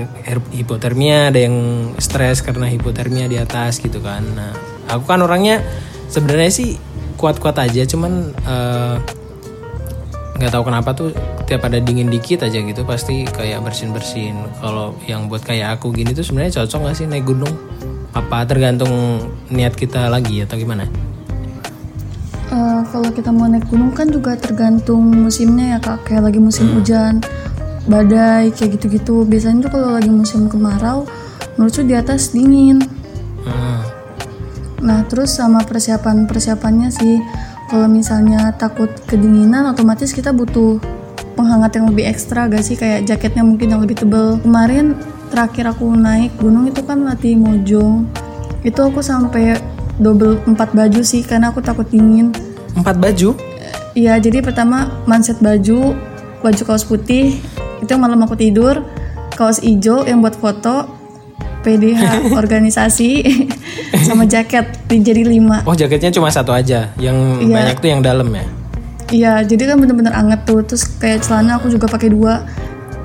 hipotermia, 0.54 1.30
ada 1.30 1.40
yang 1.42 1.56
stres 2.00 2.40
karena 2.42 2.70
hipotermia 2.70 3.26
di 3.28 3.36
atas 3.38 3.78
gitu 3.82 3.98
kan. 4.00 4.22
Nah, 4.34 4.50
aku 4.88 5.04
kan 5.04 5.20
orangnya 5.20 5.60
sebenarnya 6.08 6.50
sih 6.54 6.68
kuat-kuat 7.20 7.60
aja, 7.60 7.82
cuman 7.84 8.30
eh, 8.32 8.96
nggak 10.36 10.52
tahu 10.52 10.64
kenapa 10.68 10.90
tuh 10.92 11.08
tiap 11.48 11.64
ada 11.64 11.80
dingin 11.80 12.12
dikit 12.12 12.44
aja 12.44 12.60
gitu 12.60 12.84
pasti 12.84 13.24
kayak 13.24 13.64
bersin 13.64 13.90
bersin 13.90 14.36
kalau 14.60 14.92
yang 15.08 15.32
buat 15.32 15.40
kayak 15.40 15.80
aku 15.80 15.96
gini 15.96 16.12
tuh 16.12 16.22
sebenarnya 16.22 16.62
cocok 16.62 16.80
nggak 16.84 16.96
sih 16.96 17.06
naik 17.08 17.24
gunung 17.24 17.52
apa 18.12 18.44
tergantung 18.44 18.92
niat 19.48 19.72
kita 19.72 20.08
lagi 20.12 20.44
atau 20.44 20.56
gimana 20.56 20.84
Eh, 22.46 22.80
kalau 22.94 23.10
kita 23.10 23.34
mau 23.34 23.50
naik 23.50 23.66
gunung 23.66 23.90
kan 23.90 24.06
juga 24.06 24.38
tergantung 24.38 25.02
musimnya 25.02 25.76
ya 25.76 25.78
kak. 25.82 26.06
Kayak 26.06 26.30
lagi 26.30 26.38
musim 26.38 26.78
hujan, 26.78 27.18
badai 27.90 28.54
kayak 28.54 28.78
gitu-gitu. 28.78 29.26
Biasanya 29.26 29.66
tuh 29.66 29.70
kalau 29.74 29.98
lagi 29.98 30.08
musim 30.14 30.46
kemarau, 30.46 31.10
menurutku 31.58 31.82
di 31.82 31.98
atas 31.98 32.30
dingin. 32.30 32.86
Hmm, 33.42 33.82
Nah, 34.76 35.02
terus 35.10 35.34
sama 35.34 35.66
persiapan-persiapannya 35.66 36.88
sih, 36.94 37.18
kalau 37.66 37.90
misalnya 37.90 38.54
takut 38.54 38.88
kedinginan, 39.10 39.66
otomatis 39.70 40.14
kita 40.14 40.30
butuh 40.30 40.78
penghangat 41.34 41.78
yang 41.78 41.86
lebih 41.90 42.06
ekstra 42.06 42.46
gak 42.46 42.62
sih? 42.62 42.78
Kayak 42.78 43.10
jaketnya 43.10 43.42
mungkin 43.42 43.74
yang 43.74 43.82
lebih 43.82 43.98
tebel. 43.98 44.38
Kemarin 44.40 44.94
terakhir 45.34 45.74
aku 45.74 45.90
naik 45.92 46.34
gunung 46.38 46.70
itu 46.70 46.80
kan 46.86 47.02
latih 47.02 47.34
mojong. 47.34 48.06
Itu 48.62 48.86
aku 48.86 49.02
sampai 49.02 49.58
double 49.98 50.40
empat 50.46 50.72
baju 50.72 51.00
sih 51.02 51.26
karena 51.26 51.50
aku 51.50 51.60
takut 51.60 51.86
dingin. 51.90 52.32
empat 52.76 53.00
baju 53.00 53.32
Iya, 53.96 54.20
jadi 54.20 54.44
pertama 54.44 54.92
manset 55.08 55.40
baju, 55.40 55.96
baju 56.44 56.62
kaos 56.68 56.84
putih, 56.84 57.40
itu 57.80 57.88
yang 57.88 58.04
malam 58.04 58.20
aku 58.28 58.36
tidur, 58.36 58.84
kaos 59.32 59.56
hijau 59.64 60.04
yang 60.04 60.20
buat 60.20 60.36
foto, 60.36 60.95
PDH 61.66 61.98
organisasi, 62.40 63.10
sama 64.00 64.22
jaket 64.24 64.70
jadi 64.86 65.26
lima. 65.26 65.66
oh 65.66 65.74
jaketnya 65.74 66.08
cuma 66.08 66.30
satu 66.30 66.54
aja 66.54 66.94
yang 66.96 67.42
Iya. 67.42 67.50
banyak 67.50 67.76
tuh 67.76 67.90
yang 67.90 68.00
dalam 68.00 68.30
ya 68.30 68.46
Iya, 69.06 69.46
jadi 69.46 69.70
kan 69.70 69.78
bener-bener 69.78 70.10
anget 70.10 70.42
tuh. 70.42 70.66
Terus 70.66 70.82
kayak 70.98 71.22
celana 71.22 71.62
aku 71.62 71.70
juga 71.70 71.86
pakai 71.86 72.10
dua. 72.10 72.42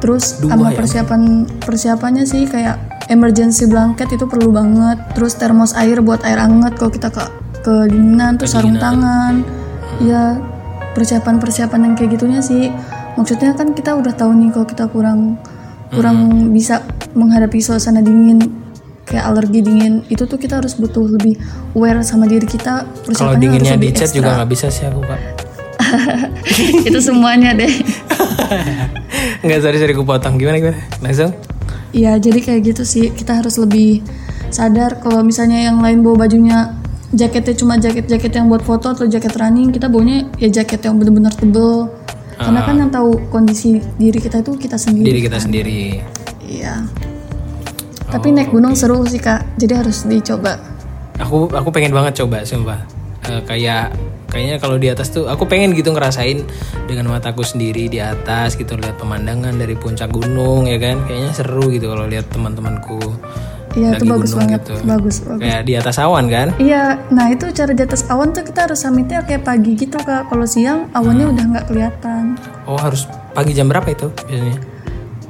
Terus 0.01 0.41
Dua 0.41 0.49
sama 0.49 0.73
ya? 0.73 0.81
persiapan 0.81 1.21
persiapannya 1.61 2.25
sih 2.25 2.49
kayak 2.49 2.73
emergency 3.05 3.69
blanket 3.69 4.09
itu 4.09 4.25
perlu 4.25 4.49
banget. 4.49 4.97
Terus 5.13 5.37
termos 5.37 5.77
air 5.77 6.01
buat 6.01 6.25
air 6.25 6.41
anget 6.41 6.73
kalau 6.73 6.89
kita 6.89 7.13
ke 7.13 7.21
kedinginan. 7.61 8.33
Terus 8.33 8.49
sarung 8.49 8.81
tangan. 8.81 9.45
Iya, 10.01 10.41
persiapan-persiapan 10.97 11.79
yang 11.83 11.93
kayak 11.93 12.17
gitunya 12.17 12.41
sih. 12.41 12.73
Maksudnya 13.13 13.53
kan 13.53 13.77
kita 13.77 13.93
udah 13.93 14.17
tahu 14.17 14.33
nih 14.33 14.49
kalau 14.49 14.65
kita 14.65 14.89
kurang 14.89 15.37
kurang 15.91 16.17
bisa 16.49 16.81
menghadapi 17.13 17.59
suasana 17.59 17.99
dingin 17.99 18.39
kayak 19.03 19.27
alergi 19.27 19.59
dingin 19.59 20.05
itu 20.07 20.23
tuh 20.23 20.37
kita 20.37 20.61
harus 20.63 20.77
butuh 20.77 21.03
lebih 21.03 21.35
aware 21.73 21.99
sama 22.01 22.25
diri 22.25 22.45
kita 22.45 22.87
Kalau 23.11 23.35
dinginnya 23.35 23.75
dicet 23.75 24.07
ekstra. 24.07 24.17
juga 24.17 24.29
nggak 24.39 24.49
bisa 24.49 24.67
sih 24.71 24.87
aku 24.87 25.01
kak. 25.03 25.19
itu 26.87 26.99
semuanya 27.01 27.51
deh 27.51 27.67
Nggak 29.43 29.59
sorry 29.59 29.77
sorry 29.77 29.91
aku 29.91 30.05
potong 30.05 30.37
gimana 30.37 30.61
gimana 30.61 30.79
langsung. 31.01 31.33
Iya 31.91 32.15
jadi 32.15 32.39
kayak 32.39 32.61
gitu 32.71 32.83
sih 32.87 33.11
kita 33.11 33.41
harus 33.41 33.59
lebih 33.59 33.99
sadar 34.47 35.01
kalau 35.01 35.19
misalnya 35.21 35.67
yang 35.67 35.81
lain 35.81 35.99
bawa 35.99 36.23
bajunya 36.23 36.71
jaketnya 37.11 37.55
cuma 37.57 37.75
jaket-jaket 37.75 38.31
yang 38.31 38.47
buat 38.47 38.63
foto 38.63 38.95
atau 38.95 39.03
jaket 39.03 39.35
running 39.35 39.75
kita 39.75 39.91
bawanya 39.91 40.23
ya 40.39 40.47
jaket 40.53 40.79
yang 40.87 40.95
bener-bener 40.95 41.33
tebel 41.35 41.91
karena 42.39 42.59
kan 42.63 42.75
yang 42.79 42.89
tahu 42.89 43.19
kondisi 43.27 43.77
diri 43.99 44.17
kita 44.17 44.39
itu 44.39 44.55
kita 44.55 44.73
sendiri 44.73 45.05
Diri 45.05 45.21
kita 45.21 45.37
sendiri. 45.37 45.81
Iya 46.51 46.83
tapi 48.07 48.29
naik 48.29 48.51
gunung 48.51 48.75
seru 48.75 48.99
sih 49.03 49.17
kak 49.17 49.55
jadi 49.55 49.79
harus 49.79 50.03
dicoba 50.03 50.59
Aku 51.19 51.45
aku 51.47 51.69
pengen 51.69 51.93
banget 51.93 52.17
coba 52.17 52.41
sumpah. 52.41 52.81
Eh, 53.29 53.41
kayak 53.45 53.93
kayaknya 54.25 54.57
kalau 54.57 54.81
di 54.81 54.89
atas 54.89 55.13
tuh 55.13 55.29
aku 55.29 55.45
pengen 55.45 55.69
gitu 55.69 55.93
ngerasain 55.93 56.41
dengan 56.89 57.13
mataku 57.13 57.45
sendiri 57.45 57.85
di 57.85 58.01
atas 58.01 58.57
gitu 58.57 58.73
lihat 58.73 58.97
pemandangan 58.97 59.53
dari 59.53 59.77
puncak 59.77 60.09
gunung 60.09 60.65
ya 60.65 60.81
kan. 60.81 60.97
Kayaknya 61.05 61.31
seru 61.31 61.69
gitu 61.69 61.93
kalau 61.93 62.09
lihat 62.09 62.25
teman-temanku. 62.33 62.97
iya 63.71 63.93
itu 63.93 64.03
bagus 64.03 64.33
banget 64.33 64.65
gitu. 64.65 64.73
bagus 64.81 65.15
bagus 65.21 65.41
Kayak 65.45 65.61
di 65.61 65.73
atas 65.77 65.95
awan 65.95 66.25
kan? 66.25 66.47
Iya, 66.57 66.83
nah 67.07 67.29
itu 67.29 67.45
cara 67.53 67.69
di 67.69 67.83
atas 67.85 68.01
awan 68.09 68.33
tuh 68.33 68.41
kita 68.41 68.65
harus 68.65 68.81
summitnya 68.81 69.21
kayak 69.21 69.45
pagi 69.45 69.77
gitu 69.77 70.01
kak. 70.01 70.25
Kalau 70.25 70.49
siang 70.49 70.89
awannya 70.91 71.29
Hmm. 71.29 71.33
udah 71.37 71.45
nggak 71.53 71.65
kelihatan. 71.69 72.23
Oh 72.65 72.81
harus 72.81 73.05
pagi 73.31 73.53
jam 73.53 73.69
berapa 73.69 73.85
itu 73.87 74.09
biasanya? 74.25 74.57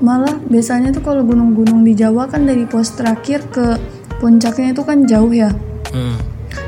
Malah 0.01 0.41
biasanya 0.49 0.89
tuh 0.89 1.05
kalau 1.05 1.21
gunung-gunung 1.21 1.85
di 1.85 1.93
Jawa 1.93 2.25
kan 2.25 2.49
dari 2.49 2.65
pos 2.65 2.97
terakhir 2.97 3.45
ke 3.53 3.77
puncaknya 4.17 4.73
itu 4.73 4.81
kan 4.81 5.05
jauh 5.05 5.29
ya. 5.29 5.53
Hmm. 5.93 6.17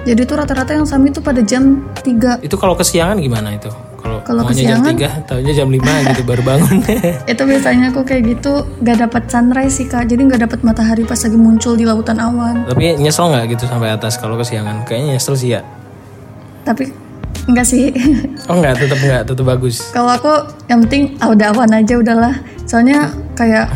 Jadi 0.03 0.21
tuh 0.27 0.35
rata-rata 0.37 0.75
yang 0.75 0.87
summit 0.87 1.15
tuh 1.15 1.23
pada 1.23 1.39
jam 1.43 1.87
3 2.03 2.43
Itu 2.43 2.55
kalau 2.59 2.75
kesiangan 2.75 3.19
gimana 3.19 3.55
itu? 3.55 3.71
Kalau 4.03 4.19
Kalau 4.27 4.43
maunya 4.43 4.75
jam 4.75 4.83
kesiangan? 4.83 5.25
3, 5.25 5.27
taunya 5.31 5.53
jam 5.55 5.67
5 5.71 5.79
gitu 6.11 6.21
baru 6.27 6.41
bangun. 6.43 6.77
itu 7.31 7.43
biasanya 7.47 7.85
aku 7.95 8.01
kayak 8.03 8.23
gitu 8.35 8.67
gak 8.83 8.97
dapat 8.99 9.23
sunrise 9.31 9.79
sih 9.79 9.87
kak. 9.87 10.11
Jadi 10.11 10.21
nggak 10.27 10.41
dapat 10.43 10.59
matahari 10.61 11.07
pas 11.07 11.19
lagi 11.19 11.39
muncul 11.39 11.73
di 11.79 11.87
lautan 11.87 12.19
awan. 12.19 12.67
Tapi 12.67 12.99
nyesel 12.99 13.31
nggak 13.31 13.55
gitu 13.55 13.63
sampai 13.65 13.95
atas 13.95 14.19
kalau 14.19 14.35
kesiangan? 14.35 14.83
Kayaknya 14.83 15.15
nyesel 15.15 15.35
sih 15.39 15.49
ya. 15.55 15.63
Tapi 16.67 16.91
enggak 17.47 17.67
sih. 17.67 17.91
Oh 18.51 18.59
nggak, 18.59 18.83
tetap 18.83 18.99
nggak, 18.99 19.21
tetap 19.23 19.45
bagus. 19.47 19.75
Kalau 19.95 20.11
aku 20.11 20.31
yang 20.67 20.83
penting 20.87 21.15
ah, 21.23 21.31
udah 21.31 21.55
awan 21.55 21.71
aja 21.71 21.95
udahlah. 21.95 22.35
Soalnya 22.65 23.11
kayak 23.35 23.67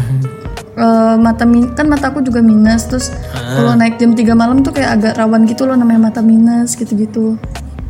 eh, 0.77 1.15
mata 1.17 1.43
min 1.43 1.73
kan 1.73 1.89
mataku 1.89 2.21
juga 2.21 2.39
minus 2.39 2.87
terus 2.87 3.09
kalau 3.33 3.73
naik 3.73 3.97
jam 3.97 4.13
3 4.13 4.23
malam 4.37 4.61
tuh 4.61 4.71
kayak 4.75 5.01
agak 5.01 5.13
rawan 5.17 5.43
gitu 5.49 5.65
loh 5.65 5.75
namanya 5.75 6.11
mata 6.11 6.21
minus 6.21 6.77
gitu-gitu. 6.77 7.35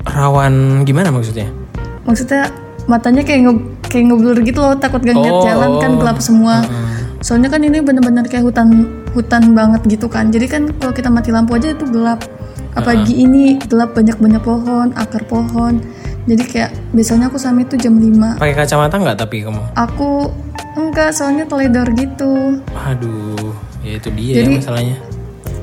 Rawan 0.07 0.83
gimana 0.87 1.11
maksudnya? 1.11 1.51
Maksudnya 2.07 2.47
matanya 2.87 3.21
kayak 3.27 3.39
nge 3.43 3.53
kayak 3.87 4.05
ngeblur 4.11 4.37
gitu 4.43 4.59
loh 4.59 4.75
takut 4.75 5.03
gak 5.03 5.15
ngeliat 5.15 5.35
Oh, 5.35 5.43
jalan 5.43 5.71
kan 5.79 5.91
oh. 5.95 5.97
gelap 5.99 6.19
semua. 6.23 6.55
Soalnya 7.19 7.49
kan 7.51 7.65
ini 7.65 7.81
bener-bener 7.81 8.23
kayak 8.29 8.45
hutan 8.45 8.87
hutan 9.11 9.51
banget 9.57 9.81
gitu 9.89 10.07
kan. 10.07 10.29
Jadi 10.29 10.45
kan 10.47 10.69
kalau 10.77 10.93
kita 10.93 11.09
mati 11.11 11.33
lampu 11.33 11.57
aja 11.57 11.73
itu 11.73 11.83
gelap. 11.89 12.23
Apalagi 12.77 13.25
ini 13.25 13.57
gelap 13.65 13.97
banyak-banyak 13.97 14.41
pohon, 14.45 14.93
akar 14.93 15.25
pohon. 15.25 15.81
Jadi 16.27 16.43
kayak 16.43 16.71
biasanya 16.91 17.31
aku 17.31 17.39
sampai 17.39 17.63
itu 17.63 17.79
jam 17.79 17.95
5 17.95 18.35
Pakai 18.35 18.51
kacamata 18.51 18.99
nggak 18.99 19.17
tapi 19.17 19.47
kamu? 19.47 19.63
Aku 19.79 20.27
enggak, 20.77 21.09
soalnya 21.11 21.49
teledor 21.49 21.89
gitu. 21.93 22.61
Aduh, 22.71 23.51
ya 23.81 23.97
itu 23.97 24.09
dia 24.13 24.33
Jadi- 24.41 24.55
ya 24.55 24.61
masalahnya. 24.61 24.97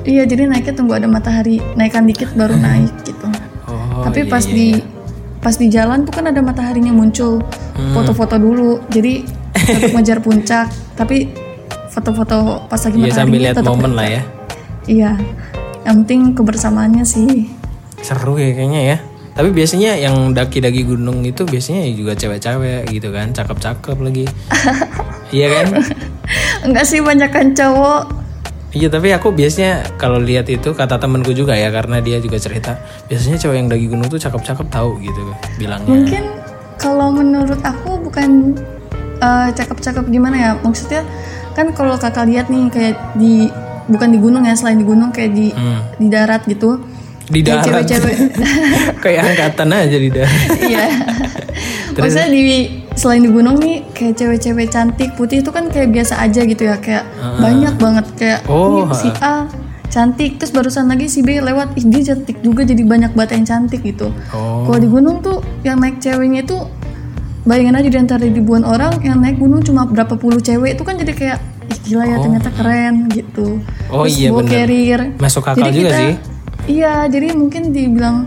Iya, 0.05 0.23
jadi 0.29 0.45
naiknya 0.45 0.73
tunggu 0.77 0.93
ada 0.93 1.09
matahari, 1.09 1.57
naikkan 1.73 2.05
dikit 2.05 2.29
baru 2.37 2.53
naik 2.53 2.93
gitu. 3.01 3.25
Oh, 3.65 4.05
Tapi 4.05 4.21
iya, 4.21 4.29
pas 4.29 4.45
iya, 4.45 4.53
di 4.53 4.67
iya. 4.77 4.85
pas 5.41 5.55
di 5.57 5.67
jalan 5.73 6.05
tuh 6.05 6.13
kan 6.13 6.29
ada 6.29 6.45
mataharinya 6.45 6.93
muncul. 6.93 7.41
Foto-foto 7.97 8.37
dulu. 8.37 8.85
Jadi 8.93 9.25
untuk 9.73 9.89
ngejar 9.97 10.21
puncak, 10.21 10.69
tapi 10.93 11.33
foto-foto 11.89 12.69
pas 12.69 12.77
lagi 12.77 12.97
Iya 13.01 13.03
matahari 13.09 13.17
sambil 13.17 13.39
lihat 13.49 13.57
momen 13.65 13.91
lah 13.97 14.05
ya. 14.05 14.21
Iya. 14.85 15.11
Yang 15.89 15.95
penting 16.05 16.21
kebersamaannya 16.37 17.05
sih. 17.05 17.49
Seru 18.05 18.37
ya 18.37 18.53
kayaknya 18.53 18.81
ya. 18.93 18.97
Tapi 19.35 19.51
biasanya 19.51 19.99
yang 19.99 20.31
daki-daki 20.31 20.87
gunung 20.87 21.19
itu 21.27 21.43
biasanya 21.43 21.83
juga 21.91 22.15
cewek-cewek 22.15 22.87
gitu 22.87 23.11
kan, 23.11 23.35
cakep-cakep 23.35 23.97
lagi. 23.99 24.25
iya 25.35 25.47
kan? 25.51 25.83
Enggak 26.63 26.87
sih 26.87 27.03
banyak 27.03 27.27
kan 27.27 27.51
cowok. 27.51 28.23
Iya 28.71 28.87
tapi 28.91 29.11
aku 29.11 29.31
biasanya 29.31 29.87
kalau 29.95 30.19
lihat 30.19 30.47
itu 30.51 30.71
kata 30.75 30.99
temenku 30.99 31.31
juga 31.31 31.55
ya 31.55 31.71
karena 31.71 32.03
dia 32.03 32.19
juga 32.19 32.35
cerita 32.35 32.75
biasanya 33.07 33.39
cewek 33.39 33.55
yang 33.55 33.67
daki 33.71 33.87
gunung 33.87 34.07
tuh 34.11 34.19
cakep-cakep 34.19 34.67
tahu 34.67 34.99
gitu 34.99 35.31
bilangnya. 35.55 35.95
Mungkin 35.95 36.23
kalau 36.75 37.07
menurut 37.11 37.59
aku 37.59 37.99
bukan 38.03 38.55
eh, 39.19 39.47
cakep-cakep 39.51 40.11
gimana 40.11 40.35
ya? 40.35 40.51
Maksudnya 40.59 41.03
kan 41.55 41.71
kalau 41.71 41.95
kakak 41.95 42.27
lihat 42.27 42.51
nih 42.51 42.67
kayak 42.71 42.95
di 43.15 43.47
bukan 43.87 44.11
di 44.11 44.19
gunung 44.19 44.43
ya, 44.43 44.55
selain 44.55 44.79
di 44.79 44.87
gunung 44.87 45.11
kayak 45.11 45.31
di 45.31 45.51
Hmm. 45.55 45.79
di 45.99 46.07
darat 46.11 46.43
gitu. 46.47 46.79
Di 47.25 47.41
Kayak 47.41 47.65
darat. 47.65 47.65
cewek-cewek. 47.89 48.15
Kayak 49.03 49.21
angkatan 49.33 49.67
aja 49.73 49.97
di 49.97 50.09
darat. 50.13 50.41
Iya. 50.61 50.85
Maksudnya 51.97 52.29
di 52.29 52.43
selain 52.95 53.21
di 53.23 53.31
gunung 53.31 53.59
nih 53.59 53.83
kayak 53.91 54.15
cewek-cewek 54.15 54.67
cantik 54.71 55.15
putih 55.19 55.43
itu 55.43 55.51
kan 55.51 55.67
kayak 55.67 55.91
biasa 55.91 56.15
aja 56.23 56.47
gitu 56.47 56.63
ya 56.63 56.79
kayak 56.79 57.03
banyak 57.43 57.75
banget 57.75 58.05
kayak 58.15 58.39
Oh, 58.47 58.87
"Ih, 58.87 58.87
si 58.95 59.11
A 59.19 59.51
cantik 59.91 60.39
terus 60.39 60.51
barusan 60.51 60.87
lagi 60.87 61.07
si 61.07 61.23
B 61.23 61.39
lewat 61.39 61.75
ih 61.79 61.85
dia 61.87 62.15
cantik 62.15 62.39
juga 62.43 62.67
jadi 62.67 62.83
banyak 62.83 63.11
banget 63.15 63.39
yang 63.39 63.45
cantik 63.47 63.83
gitu. 63.83 64.11
Oh. 64.31 64.67
Kalau 64.67 64.79
di 64.79 64.87
gunung 64.91 65.19
tuh 65.23 65.39
yang 65.63 65.79
naik 65.79 65.99
ceweknya 66.03 66.43
itu 66.43 66.57
bayangin 67.47 67.77
aja 67.79 67.89
di 67.91 67.99
antara 67.99 68.23
ribuan 68.25 68.63
orang 68.67 68.99
yang 69.05 69.21
naik 69.23 69.39
gunung 69.39 69.63
cuma 69.63 69.87
berapa 69.87 70.15
puluh 70.19 70.39
cewek 70.43 70.75
itu 70.75 70.83
kan 70.83 70.99
jadi 70.99 71.13
kayak 71.15 71.37
ih 71.71 71.79
gila 71.87 72.03
ya 72.07 72.17
ternyata 72.19 72.49
keren 72.55 73.07
gitu. 73.11 73.59
Oh, 73.87 74.03
Terus 74.03 74.19
iya 74.19 74.29
carrier. 74.43 75.01
Masuk 75.19 75.47
akal 75.47 75.71
juga 75.71 75.95
sih. 75.95 76.34
Iya, 76.65 77.05
jadi 77.05 77.37
mungkin 77.37 77.69
dibilang 77.69 78.25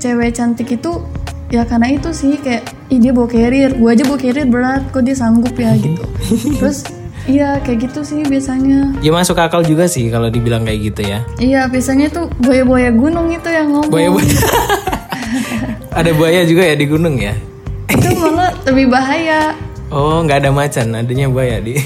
cewek 0.00 0.32
cantik 0.32 0.72
itu 0.72 1.04
ya 1.52 1.68
karena 1.68 1.92
itu 1.92 2.10
sih 2.10 2.40
kayak 2.40 2.64
ih 2.88 2.96
dia 2.96 3.12
bawa 3.12 3.28
carrier, 3.28 3.76
gua 3.76 3.92
aja 3.92 4.04
bawa 4.08 4.18
carrier 4.18 4.48
berat, 4.48 4.82
kok 4.88 5.04
dia 5.04 5.12
sanggup 5.12 5.52
ya 5.54 5.76
gitu. 5.76 6.00
Terus 6.60 6.88
iya 7.28 7.60
kayak 7.60 7.88
gitu 7.88 8.00
sih 8.00 8.24
biasanya. 8.24 8.96
Ya 9.04 9.12
masuk 9.12 9.36
akal 9.36 9.60
juga 9.60 9.84
sih 9.84 10.08
kalau 10.08 10.32
dibilang 10.32 10.64
kayak 10.64 10.80
gitu 10.92 11.02
ya. 11.04 11.20
Iya 11.36 11.68
biasanya 11.68 12.08
tuh 12.08 12.32
buaya-buaya 12.40 12.88
gunung 12.96 13.28
itu 13.28 13.48
yang 13.52 13.68
ngomong. 13.68 13.92
Buaya-buaya. 13.92 14.38
ada 16.00 16.10
buaya 16.16 16.40
juga 16.48 16.62
ya 16.64 16.74
di 16.74 16.86
gunung 16.88 17.20
ya? 17.20 17.36
Itu 17.92 18.08
malah 18.16 18.50
lebih 18.64 18.88
bahaya. 18.88 19.52
Oh, 19.92 20.24
nggak 20.24 20.40
ada 20.42 20.50
macan, 20.50 20.96
adanya 20.96 21.28
buaya 21.28 21.60
di 21.60 21.76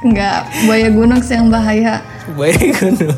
Enggak, 0.00 0.48
buaya 0.64 0.88
gunung 0.92 1.20
sih 1.20 1.34
yang 1.36 1.48
bahaya. 1.48 2.04
buaya 2.36 2.56
gunung. 2.76 3.16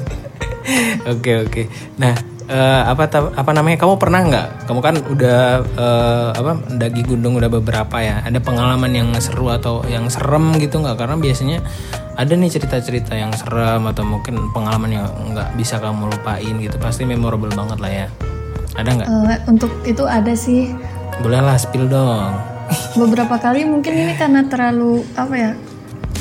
Oke 1.08 1.32
oke. 1.46 1.62
Nah, 1.98 2.14
eh, 2.46 2.82
apa 2.86 3.08
apa 3.34 3.50
namanya? 3.50 3.76
Kamu 3.80 3.98
pernah 3.98 4.20
nggak? 4.22 4.48
Kamu 4.70 4.80
kan 4.80 4.94
udah 5.02 5.40
eh, 5.64 6.28
apa 6.36 6.52
daki 6.78 7.02
gunung 7.06 7.38
udah 7.38 7.50
beberapa 7.50 7.96
ya. 7.98 8.22
Ada 8.22 8.38
pengalaman 8.38 8.92
yang 8.92 9.08
seru 9.18 9.50
atau 9.50 9.82
yang 9.86 10.06
serem 10.08 10.54
gitu 10.58 10.78
nggak? 10.82 10.96
Karena 10.98 11.16
biasanya 11.18 11.58
ada 12.12 12.32
nih 12.36 12.50
cerita-cerita 12.52 13.16
yang 13.16 13.32
serem 13.32 13.88
atau 13.88 14.04
mungkin 14.04 14.52
pengalaman 14.52 14.90
yang 14.92 15.06
nggak 15.32 15.56
bisa 15.56 15.80
kamu 15.80 16.12
lupain 16.12 16.54
gitu. 16.60 16.76
Pasti 16.78 17.02
memorable 17.08 17.50
banget 17.52 17.78
lah 17.80 17.92
ya. 17.92 18.06
Ada 18.72 18.88
nggak? 18.88 19.08
Eh, 19.08 19.38
untuk 19.48 19.72
itu 19.84 20.04
ada 20.08 20.32
sih 20.32 20.72
Boleh 21.20 21.44
lah 21.44 21.60
spill 21.60 21.86
dong. 21.92 22.32
beberapa 22.96 23.36
kali 23.36 23.68
mungkin 23.68 23.92
ini 23.92 24.16
karena 24.16 24.48
terlalu 24.48 25.04
apa 25.12 25.34
ya 25.36 25.52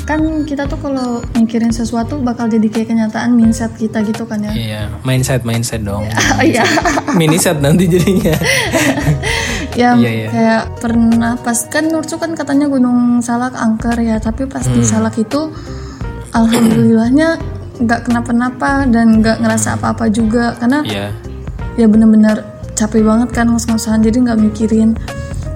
kan 0.04 0.18
kita 0.42 0.64
tuh 0.64 0.76
kalau 0.76 1.08
mikirin 1.32 1.70
sesuatu 1.70 2.18
bakal 2.18 2.46
jadi 2.46 2.64
kayak 2.64 2.88
kenyataan 2.88 3.32
mindset 3.32 3.70
kita 3.72 4.02
gitu 4.02 4.22
kan 4.22 4.40
ya 4.40 4.52
Iya, 4.52 4.82
mindset 5.00 5.42
mindset 5.42 5.80
dong. 5.80 6.02
oh 6.02 6.42
iya 6.44 6.66
Mini 7.18 7.36
set 7.36 7.58
nanti 7.58 7.86
jadinya. 7.86 8.34
ya 9.80 9.94
Iya, 9.94 10.10
iya. 10.12 10.28
kayak 10.28 10.62
pernah 10.78 11.34
pas 11.36 11.58
kan 11.66 11.86
Nursu 11.86 12.16
kan 12.16 12.32
katanya 12.32 12.66
Gunung 12.66 13.18
Salak 13.18 13.54
angker 13.54 13.94
ya 13.96 14.18
tapi 14.18 14.44
pas 14.44 14.62
Hmm. 14.62 14.74
di 14.74 14.82
Salak 14.82 15.14
itu 15.16 15.48
alhamdulillahnya 16.30 17.38
nggak 17.78 18.00
kenapa-napa 18.04 18.84
dan 18.86 19.18
nggak 19.18 19.38
ngerasa 19.38 19.76
apa-apa 19.76 20.06
juga 20.08 20.54
karena 20.56 20.82
Iya. 20.82 21.06
ya 21.74 21.86
bener-bener 21.86 22.42
capek 22.72 23.02
banget 23.02 23.28
kan 23.32 23.46
ngos-ngosan 23.46 24.00
jadi 24.00 24.18
nggak 24.20 24.38
mikirin 24.40 24.96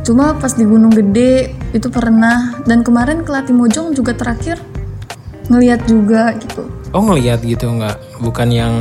cuma 0.07 0.39
pas 0.39 0.55
di 0.55 0.63
Gunung 0.63 0.95
Gede 0.95 1.51
itu 1.75 1.91
pernah 1.91 2.55
dan 2.63 2.87
kemarin 2.87 3.27
ke 3.27 3.31
Latimojong 3.35 3.91
juga 3.99 4.15
terakhir 4.15 4.63
ngeliat 5.51 5.83
juga 5.91 6.31
gitu 6.39 6.71
Oh 6.95 7.03
ngelihat 7.03 7.45
gitu 7.45 7.67
nggak, 7.69 8.25
bukan 8.25 8.49
yang 8.49 8.73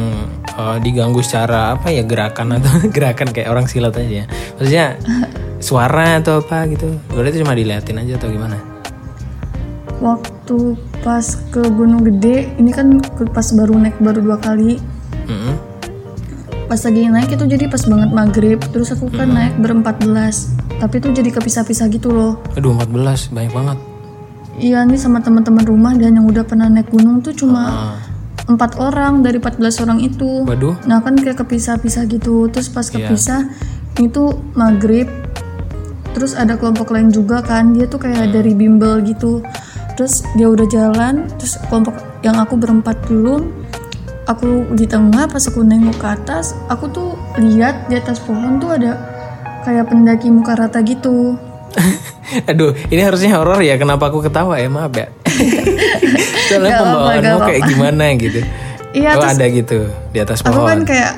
eh, 0.56 0.78
diganggu 0.80 1.20
secara 1.20 1.76
apa 1.76 1.92
ya 1.92 2.06
gerakan 2.06 2.56
atau 2.62 2.72
gerakan 2.96 3.34
kayak 3.34 3.52
orang 3.52 3.68
silat 3.68 3.98
aja. 3.98 4.24
ya. 4.24 4.26
Maksudnya 4.56 4.88
suara 5.68 6.24
atau 6.24 6.40
apa 6.40 6.64
gitu. 6.72 6.96
Berarti 7.12 7.44
cuma 7.44 7.58
diliatin 7.58 8.00
aja 8.00 8.16
atau 8.16 8.32
gimana? 8.32 8.56
waktu 10.04 10.76
pas 11.02 11.24
ke 11.52 11.62
Gunung 11.72 12.04
Gede 12.04 12.52
ini 12.60 12.72
kan 12.76 13.00
pas 13.32 13.48
baru 13.56 13.80
naik 13.80 13.98
baru 14.04 14.20
dua 14.20 14.38
kali 14.40 14.78
Mm-mm. 15.26 15.56
pas 16.68 16.82
lagi 16.82 17.08
naik 17.08 17.30
itu 17.32 17.46
jadi 17.48 17.66
pas 17.72 17.84
banget 17.88 18.10
maghrib 18.12 18.60
terus 18.74 18.92
aku 18.92 19.08
kan 19.14 19.32
naik 19.32 19.56
berempat 19.62 20.02
belas 20.04 20.52
tapi 20.78 21.00
itu 21.00 21.10
jadi 21.12 21.30
kepisah-pisah 21.32 21.88
gitu 21.88 22.10
loh. 22.10 22.40
Aduh 22.54 22.74
14 22.74 23.32
banyak 23.32 23.54
banget. 23.54 23.78
iya 24.56 24.80
nih 24.82 24.96
sama 24.96 25.20
teman-teman 25.20 25.64
rumah 25.64 25.92
dan 25.92 26.16
yang 26.16 26.24
udah 26.24 26.42
pernah 26.42 26.66
naik 26.66 26.88
gunung 26.88 27.20
tuh 27.20 27.36
cuma 27.36 27.64
Ah, 27.68 27.96
empat 28.48 28.80
orang 28.80 29.20
dari 29.20 29.36
14 29.36 29.82
orang 29.82 30.00
itu. 30.00 30.44
Waduh. 30.44 30.80
nah 30.84 31.00
kan 31.00 31.16
kayak 31.16 31.40
kepisah-pisah 31.40 32.08
gitu. 32.08 32.48
Terus 32.48 32.68
pas 32.68 32.88
Iya. 32.88 32.94
kepisah 33.04 33.42
itu 34.00 34.24
maghrib. 34.54 35.12
Terus 36.16 36.32
ada 36.32 36.56
kelompok 36.56 36.90
lain 36.90 37.12
juga 37.12 37.44
kan. 37.44 37.76
Dia 37.76 37.84
tuh 37.86 38.00
kayak 38.00 38.32
dari 38.32 38.56
bimbel 38.56 39.04
gitu. 39.04 39.44
Terus 39.96 40.24
dia 40.34 40.48
udah 40.48 40.68
jalan 40.68 41.28
terus 41.36 41.60
kelompok 41.68 41.96
yang 42.20 42.36
aku 42.36 42.56
berempat 42.56 42.96
dulu 43.06 43.44
aku 44.26 44.74
di 44.74 44.84
tengah 44.84 45.24
pas 45.24 45.40
aku 45.40 45.62
nengok 45.62 45.96
ke 45.96 46.08
atas 46.10 46.58
aku 46.68 46.90
tuh 46.90 47.10
lihat 47.38 47.86
di 47.86 47.96
atas 47.96 48.18
pohon 48.18 48.58
tuh 48.58 48.74
ada 48.74 48.98
kayak 49.66 49.90
pendaki 49.90 50.30
muka 50.30 50.54
rata 50.56 50.80
gitu 50.80 51.34
Aduh, 52.50 52.72
ini 52.88 53.02
harusnya 53.02 53.36
horor 53.36 53.60
ya. 53.60 53.76
Kenapa 53.76 54.08
aku 54.08 54.18
ketawa 54.20 54.56
ya? 54.56 54.66
Maaf 54.66 54.94
ya. 54.94 55.12
Soalnya 56.48 56.72
Gak 56.72 56.80
pembawaanmu 56.80 57.20
gak 57.28 57.42
kayak 57.44 57.60
apa-apa. 57.60 57.70
gimana 57.70 58.04
gitu. 58.16 58.40
Iya, 58.92 59.10
oh 59.12 59.20
terus 59.20 59.34
ada 59.34 59.46
gitu 59.52 59.80
di 60.08 60.20
atas 60.20 60.40
aku 60.40 60.56
pohon. 60.56 60.66
kan 60.66 60.80
kayak 60.86 61.12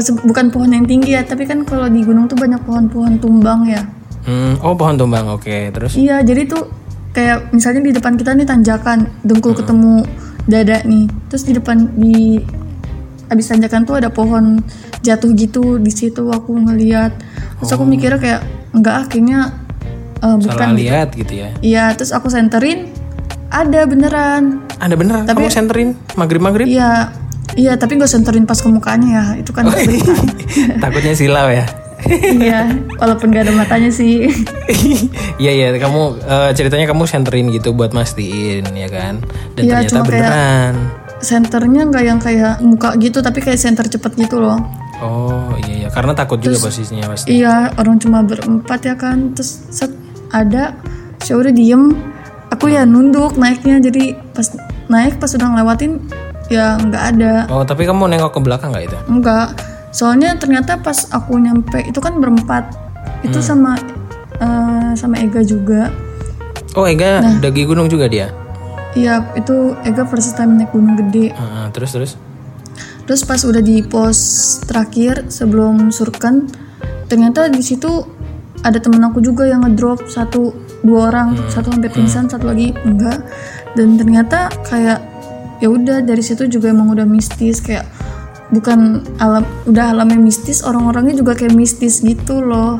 se- 0.00 0.18
bukan 0.20 0.50
pohon 0.50 0.66
yang 0.68 0.82
tinggi 0.82 1.14
ya 1.14 1.22
tapi 1.22 1.46
kan 1.46 1.62
kalau 1.62 1.86
di 1.86 2.02
gunung 2.02 2.26
tuh 2.26 2.34
banyak 2.34 2.58
pohon-pohon 2.60 3.16
tumbang 3.16 3.62
ya 3.66 3.82
Hmm, 4.22 4.58
oh 4.58 4.74
pohon 4.74 4.98
tumbang. 4.98 5.30
Oke, 5.30 5.70
terus 5.70 5.94
Iya, 5.94 6.18
jadi 6.20 6.44
tuh 6.44 6.66
kayak 7.12 7.54
misalnya 7.54 7.78
di 7.80 7.92
depan 7.94 8.18
kita 8.18 8.34
nih 8.34 8.42
tanjakan, 8.42 9.06
dengkul 9.22 9.54
ketemu 9.54 10.02
dada 10.44 10.82
nih. 10.82 11.06
Terus 11.30 11.46
di 11.46 11.54
depan 11.54 11.94
di 11.94 12.42
abis 13.26 13.46
tanjakan 13.46 13.82
tuh 13.82 13.94
ada 13.96 14.10
pohon 14.10 14.58
jatuh 15.06 15.30
gitu 15.38 15.78
di 15.78 15.94
situ 15.94 16.26
aku 16.26 16.58
ngeliat. 16.58 17.14
Terus 17.62 17.70
aku 17.70 17.86
mikirnya 17.86 18.18
kayak 18.18 18.40
enggak 18.74 19.06
eh, 19.06 19.38
salah 20.20 20.38
bukan. 20.42 20.68
gitu. 20.74 20.80
lihat 20.82 21.08
gitu 21.14 21.32
ya. 21.38 21.48
Iya, 21.62 21.84
terus 21.94 22.10
aku 22.10 22.26
senterin 22.26 22.90
ada 23.46 23.86
beneran. 23.86 24.66
Ada 24.82 24.94
bener 24.98 25.22
kamu 25.24 25.48
senterin 25.48 25.94
maghrib-maghrib? 26.18 26.66
Iya. 26.66 27.14
Iya, 27.56 27.78
tapi 27.78 27.96
gak 27.96 28.10
senterin 28.10 28.44
pas 28.44 28.58
ke 28.58 28.66
mukanya 28.68 29.08
ya. 29.08 29.24
Itu 29.40 29.54
kan 29.54 29.70
nggak 29.70 29.86
berkah. 29.86 30.18
Takutnya 30.82 31.14
silau 31.14 31.48
ya. 31.48 31.64
Iya, 32.36 32.68
walaupun 33.00 33.32
gak 33.32 33.48
ada 33.48 33.54
matanya 33.54 33.88
sih. 33.88 34.26
Iya 35.36 35.52
iya 35.52 35.68
kamu 35.76 36.16
eh, 36.24 36.50
ceritanya 36.56 36.88
kamu 36.88 37.04
senterin 37.04 37.52
gitu 37.52 37.76
buat 37.76 37.92
mastiin 37.92 38.64
ya 38.72 38.88
kan 38.88 39.20
dan 39.52 39.62
Iya, 39.62 39.72
ternyata 39.84 39.88
cuma 39.92 40.00
kayak- 40.00 40.08
beneran. 40.08 40.74
Senternya 41.16 41.82
nggak 41.88 42.04
yang 42.04 42.20
kayak 42.20 42.54
muka 42.60 42.92
gitu, 43.00 43.20
tapi 43.20 43.40
kayak 43.40 43.60
senter 43.60 43.84
cepet 43.88 44.16
gitu 44.16 44.36
loh. 44.40 44.56
Oh 44.98 45.52
iya 45.62 45.84
iya 45.84 45.88
karena 45.88 46.12
takut 46.12 46.38
juga 46.38 46.56
posisinya 46.58 47.04
pasti. 47.06 47.36
Iya, 47.36 47.72
orang 47.76 48.00
cuma 48.00 48.24
berempat 48.24 48.80
ya 48.82 48.94
kan. 48.94 49.32
Terus 49.32 49.68
set 49.68 49.92
ada, 50.30 50.72
saya 51.20 51.36
udah 51.36 51.52
diem. 51.52 51.92
Aku 52.48 52.66
ya 52.66 52.82
nunduk 52.82 53.34
naiknya, 53.34 53.82
jadi 53.82 54.16
pas 54.30 54.46
naik 54.86 55.18
pas 55.18 55.28
udah 55.28 55.48
ngelewatin 55.50 55.98
ya 56.46 56.78
nggak 56.78 57.04
ada, 57.12 57.32
Oh 57.50 57.66
tapi 57.66 57.82
kamu 57.82 58.06
nengok 58.06 58.38
ke 58.38 58.40
belakang 58.40 58.70
nggak 58.70 58.86
itu? 58.86 58.96
nggak. 59.10 59.48
Soalnya 59.90 60.38
ternyata 60.38 60.78
pas 60.78 61.10
aku 61.10 61.36
nyampe 61.36 61.82
itu 61.82 61.98
kan 61.98 62.16
berempat, 62.16 62.70
itu 63.20 63.42
Hmm. 63.42 63.44
sama 63.44 63.72
eh, 64.36 64.90
sama 64.94 65.18
Ega 65.18 65.42
juga. 65.42 65.90
Oh 66.72 66.86
Ega 66.86 67.18
Nah. 67.18 67.36
daki 67.42 67.66
gunung 67.66 67.88
juga 67.88 68.06
dia. 68.06 68.30
Iya, 68.94 69.26
itu 69.34 69.74
Ega 69.82 70.06
first 70.06 70.32
time 70.32 70.54
naik 70.54 70.70
gunung 70.70 70.94
gede. 70.96 71.34
Ah, 71.34 71.66
terus 71.68 71.90
terus. 71.90 72.12
Terus 73.06 73.22
pas 73.22 73.40
udah 73.46 73.62
di 73.62 73.86
pos 73.86 74.18
terakhir 74.66 75.30
sebelum 75.30 75.94
surken, 75.94 76.50
ternyata 77.06 77.46
di 77.46 77.62
situ 77.62 78.02
ada 78.66 78.82
temen 78.82 78.98
aku 79.06 79.22
juga 79.22 79.46
yang 79.46 79.62
ngedrop 79.62 80.10
satu 80.10 80.50
dua 80.82 81.14
orang, 81.14 81.38
satu 81.46 81.70
hampir 81.70 81.94
pingsan, 81.94 82.26
satu 82.26 82.50
lagi 82.50 82.74
enggak. 82.82 83.22
Dan 83.78 83.94
ternyata 83.94 84.50
kayak 84.66 84.98
ya 85.62 85.70
udah 85.70 86.02
dari 86.02 86.20
situ 86.20 86.50
juga 86.50 86.74
emang 86.74 86.92
udah 86.92 87.06
mistis 87.06 87.62
kayak 87.62 87.86
bukan 88.50 89.02
alam 89.18 89.42
udah 89.66 89.90
alamnya 89.96 90.20
mistis 90.20 90.62
orang-orangnya 90.62 91.18
juga 91.18 91.34
kayak 91.34 91.56
mistis 91.56 92.04
gitu 92.04 92.38
loh 92.44 92.78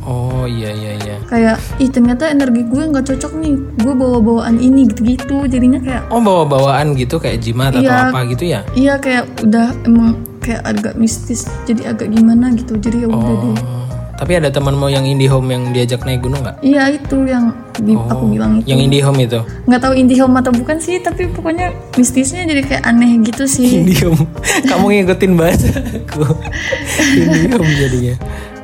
Oh 0.00 0.44
iya 0.44 0.70
iya 0.70 0.92
iya. 0.96 1.16
kayak 1.24 1.56
ih 1.76 1.86
ternyata 1.86 2.26
energi 2.26 2.62
gue 2.62 2.82
nggak 2.84 3.04
cocok 3.04 3.32
nih 3.36 3.54
gue 3.76 3.92
bawa 3.92 4.18
bawaan 4.18 4.56
ini 4.56 4.86
gitu-gitu 4.86 5.44
jadinya 5.44 5.78
kayak 5.78 6.02
Oh 6.08 6.18
bawa 6.18 6.44
bawaan 6.44 6.94
gitu 6.94 7.16
kayak 7.16 7.40
jimat 7.40 7.70
atau 7.70 7.82
Iya. 7.82 8.08
apa 8.08 8.18
gitu 8.26 8.44
ya? 8.44 8.60
iya 8.72 8.94
kayak 8.96 9.26
udah 9.40 9.68
emang 9.82 10.14
kayak 10.38 10.62
agak 10.64 10.94
mistis 10.94 11.44
jadi 11.64 11.92
agak 11.92 12.08
gimana 12.08 12.48
gitu 12.52 12.74
jadi 12.74 13.04
ya 13.04 13.08
udah 13.08 13.34
deh 13.36 13.56
Oh 13.56 13.76
tapi 14.18 14.34
ada 14.34 14.50
temanmu 14.50 14.90
yang 14.90 15.06
indie 15.06 15.30
home 15.30 15.46
yang 15.46 15.70
diajak 15.70 16.02
naik 16.02 16.18
gunung 16.18 16.42
nggak? 16.42 16.58
iya 16.58 16.90
itu 16.90 17.22
yang 17.22 17.54
di, 17.78 17.94
aku 17.94 18.26
bilang 18.28 18.58
itu 18.58 18.66
Yang 18.66 18.80
indie 18.82 18.98
home 18.98 19.20
itu? 19.20 19.38
nggak 19.62 19.78
tahu 19.78 19.94
indie 19.94 20.18
home 20.18 20.34
atau 20.34 20.50
bukan 20.50 20.74
sih 20.76 20.98
tapi 20.98 21.30
pokoknya 21.30 21.70
mistisnya 21.94 22.42
jadi 22.42 22.66
kayak 22.66 22.82
aneh 22.82 23.14
gitu 23.22 23.46
sih 23.46 23.78
Indie 23.78 24.02
home. 24.02 24.26
Kamu 24.68 24.90
ngikutin 24.90 25.32
bahasa 25.38 25.70
aku. 25.70 26.26
indie 27.14 27.46
home 27.48 27.70
jadinya. 27.78 28.14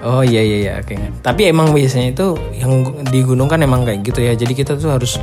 Oh 0.04 0.20
iya 0.20 0.40
iya 0.40 0.56
iya 0.60 0.72
oke. 0.78 0.94
Tapi 1.18 1.48
emang 1.48 1.72
biasanya 1.72 2.12
itu 2.12 2.26
yang 2.54 2.72
di 3.02 3.20
gunung 3.20 3.48
kan 3.48 3.58
emang 3.58 3.82
kayak 3.82 4.04
gitu 4.04 4.20
ya. 4.20 4.32
Jadi 4.32 4.52
kita 4.52 4.76
tuh 4.76 4.92
harus 4.92 5.16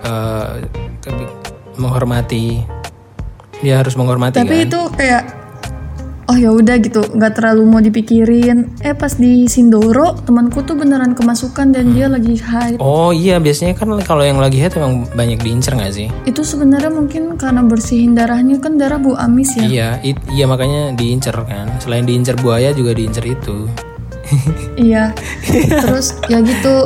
eh, 0.00 0.64
ke- 0.98 1.32
menghormati. 1.76 2.64
Ya 3.60 3.78
harus 3.78 3.94
menghormati 3.94 4.36
tapi 4.38 4.48
kan. 4.58 4.66
itu 4.66 4.80
kayak 4.94 5.22
oh 6.24 6.36
ya 6.36 6.48
udah 6.50 6.76
gitu 6.78 7.00
nggak 7.06 7.32
terlalu 7.34 7.62
mau 7.64 7.80
dipikirin 7.80 8.76
eh 8.78 8.92
pas 8.92 9.12
di 9.12 9.44
Sindoro 9.44 10.16
temanku 10.18 10.60
tuh 10.60 10.72
beneran 10.72 11.12
kemasukan 11.12 11.68
dan 11.70 11.92
dia 11.92 12.08
lagi 12.08 12.36
high 12.38 12.76
Oh 12.76 13.08
iya 13.08 13.36
biasanya 13.36 13.72
kan 13.72 13.88
kalau 14.00 14.20
yang 14.20 14.36
lagi 14.36 14.56
head 14.56 14.72
emang 14.74 15.04
banyak 15.10 15.36
diincer 15.38 15.72
nggak 15.72 15.92
sih? 15.92 16.08
itu 16.24 16.40
sebenarnya 16.40 16.88
mungkin 16.88 17.36
karena 17.36 17.60
bersihin 17.60 18.12
darahnya 18.12 18.56
kan 18.56 18.76
darah 18.76 18.96
bu 18.96 19.12
amis 19.14 19.52
ya 19.54 19.64
Iya, 19.64 19.88
it- 20.02 20.24
iya 20.30 20.44
makanya 20.44 20.92
diincer 20.92 21.36
kan. 21.38 21.68
Selain 21.78 22.04
diincer 22.04 22.36
buaya 22.36 22.72
juga 22.72 22.92
diincer 22.92 23.24
itu. 23.26 23.68
Iya. 24.74 25.14
Terus 25.84 26.16
ya 26.26 26.40
gitu 26.40 26.76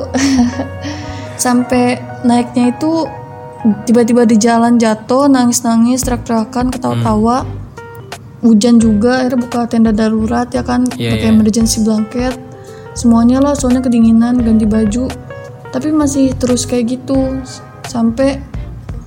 sampai 1.45 2.03
naiknya 2.27 2.75
itu 2.75 3.07
tiba-tiba 3.87 4.23
di 4.27 4.37
jalan 4.39 4.79
jatuh, 4.79 5.27
nangis-nangis, 5.27 6.03
teriak-teriakan, 6.07 6.71
ketawa-tawa. 6.71 7.47
Hujan 8.39 8.79
juga, 8.79 9.27
akhirnya 9.27 9.39
buka 9.43 9.67
tenda 9.67 9.91
darurat 9.91 10.47
ya 10.55 10.63
kan, 10.63 10.87
Iya, 10.95 11.11
pakai 11.19 11.27
iya. 11.27 11.35
emergency 11.35 11.83
blanket. 11.83 12.39
Semuanya 12.95 13.43
lah, 13.43 13.59
soalnya 13.59 13.83
kedinginan, 13.83 14.39
ganti 14.39 14.63
baju. 14.63 15.11
Tapi 15.75 15.91
masih 15.91 16.39
terus 16.39 16.65
kayak 16.65 16.99
gitu 16.99 17.43
sampai 17.91 18.39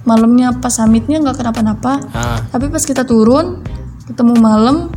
malamnya 0.04 0.52
pas 0.60 0.76
summitnya 0.76 1.24
nggak 1.24 1.40
kenapa-napa. 1.40 1.94
Ah, 2.12 2.44
Tapi 2.52 2.68
pas 2.68 2.84
kita 2.84 3.08
turun, 3.08 3.64
ketemu 4.04 4.34
malam, 4.36 4.92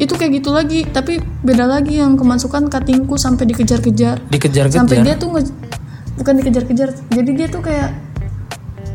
itu 0.00 0.12
kayak 0.12 0.32
gitu 0.34 0.50
lagi. 0.50 0.80
Tapi 0.82 1.12
beda 1.40 1.68
lagi 1.68 2.00
yang 2.00 2.16
kemasukan 2.16 2.66
katingku 2.66 3.14
sampai 3.14 3.44
dikejar-kejar. 3.46 4.16
Sampai 4.18 4.32
dikejar-kejar. 4.32 4.98
dia 4.98 5.14
tuh 5.14 5.28
nge- 5.30 5.52
bukan 6.16 6.32
dikejar-kejar. 6.40 6.88
Jadi 7.10 7.30
dia 7.30 7.46
tuh 7.46 7.60
kayak 7.60 7.90